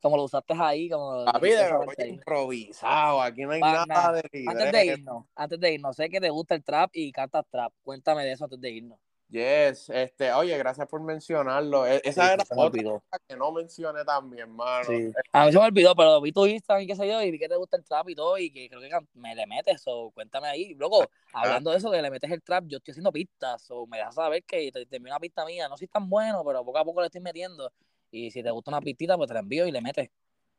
[0.02, 1.24] Como lo usaste ahí, como.
[1.24, 3.22] Papi, de improvisado.
[3.22, 6.56] Aquí no hay nada de Antes de irnos, antes de irnos, sé que te gusta
[6.56, 7.72] el trap y cantas trap.
[7.84, 8.98] Cuéntame de eso antes de irnos.
[9.32, 11.86] Yes, este, oye, gracias por mencionarlo.
[11.86, 14.84] E, esa era otra que no mencioné también, mano.
[14.84, 15.10] Sí.
[15.32, 17.38] A mí se me olvidó, pero vi tu Instagram y qué sé yo, y vi
[17.38, 20.10] que te gusta el trap y todo, y que creo que me le metes, o
[20.10, 20.74] cuéntame ahí.
[20.74, 23.96] Luego, hablando de eso, que le metes el trap, yo estoy haciendo pistas, o me
[23.96, 26.78] dejas saber que te, te envío una pista mía, no soy tan bueno, pero poco
[26.78, 27.72] a poco le estoy metiendo.
[28.12, 30.10] Y si te gusta una pistita, pues te la envío y le metes.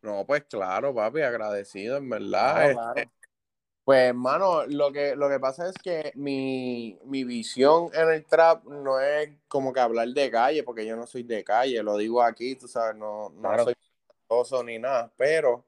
[0.02, 2.72] No, pues claro, papi, agradecido, en verdad.
[2.72, 3.10] Este,
[3.86, 9.00] pues, hermano, lo que, lo que pasa es que mi, visión en el trap no
[9.00, 12.56] es como que hablar de calle, porque yo no soy de calle, lo digo aquí,
[12.56, 13.76] tú sabes, no, no soy
[14.44, 15.64] soy ni nada, pero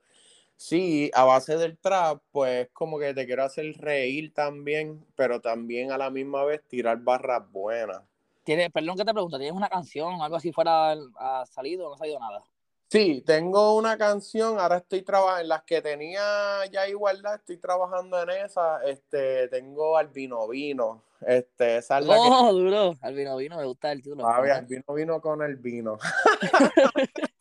[0.55, 5.91] sí, a base del trap, pues como que te quiero hacer reír también, pero también
[5.91, 8.01] a la misma vez tirar barras buenas.
[8.46, 11.96] ¿Tienes, perdón que te pregunto, ¿tienes una canción, algo así fuera, ha salido o no
[11.96, 12.43] ha salido nada?
[12.88, 18.22] Sí, tengo una canción, ahora estoy trabajando en las que tenía ya igualdad, estoy trabajando
[18.22, 23.66] en esa, este, tengo Albino Vino, este, esa es la oh, duro, Albino Vino, me
[23.66, 24.28] gusta el título.
[24.28, 25.98] Ah, Albino Vino con el vino.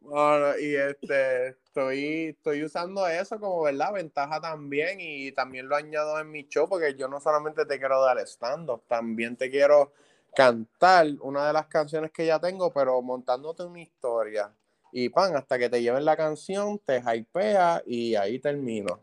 [0.00, 3.92] bueno, y este, estoy, estoy usando eso como, ¿verdad?
[3.92, 8.02] Ventaja también y también lo añado en mi show porque yo no solamente te quiero
[8.02, 9.92] dar stand-up, también te quiero
[10.34, 14.52] cantar una de las canciones que ya tengo, pero montándote una historia.
[14.92, 19.00] Y pan, hasta que te lleven la canción, te hypea y ahí termino.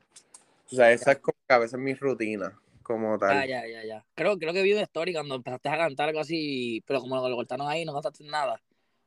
[0.71, 3.47] O sea, esa es como que a veces mi rutina, como tal.
[3.47, 4.05] Ya, ya, ya.
[4.15, 7.35] Creo, creo que vi una story cuando empezaste a cantar algo así, pero como lo
[7.35, 8.61] cortaron ahí, no cantaste nada.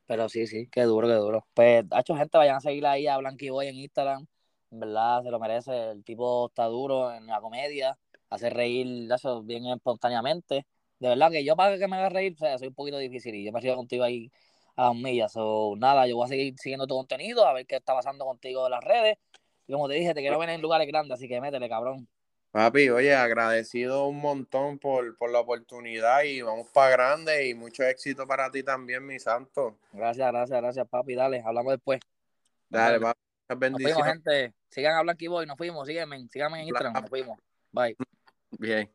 [0.07, 1.45] Pero sí, sí, qué duro, qué duro.
[1.53, 4.25] Pues, ha hecho gente, vayan a seguir ahí a Blanky Boy en Instagram.
[4.71, 5.91] En verdad, se lo merece.
[5.91, 7.97] El tipo está duro en la comedia,
[8.29, 10.65] hace reír eso bien espontáneamente
[10.99, 13.35] de verdad que yo para que me haga reír, o sea, soy un poquito difícil
[13.35, 14.31] y yo me sigo contigo ahí
[14.75, 15.33] a las millas.
[15.35, 18.65] O nada, yo voy a seguir siguiendo tu contenido, a ver qué está pasando contigo
[18.65, 19.17] en las redes.
[19.67, 22.07] Y como te dije, te quiero ver en lugares grandes, así que métele, cabrón.
[22.57, 27.83] Papi, oye, agradecido un montón por, por la oportunidad y vamos para grande y mucho
[27.83, 29.77] éxito para ti también, mi santo.
[29.93, 31.13] Gracias, gracias, gracias, papi.
[31.13, 31.99] Dale, hablamos después.
[32.67, 33.19] Dale, papi.
[33.57, 33.95] Bendiciones.
[33.95, 34.53] Nos fuimos, gente.
[34.69, 37.37] Sigan a Blanky Boy, nos fuimos, sígueme, síganme en Instagram, nos fuimos.
[37.71, 37.95] Bye.
[38.57, 38.91] Bien.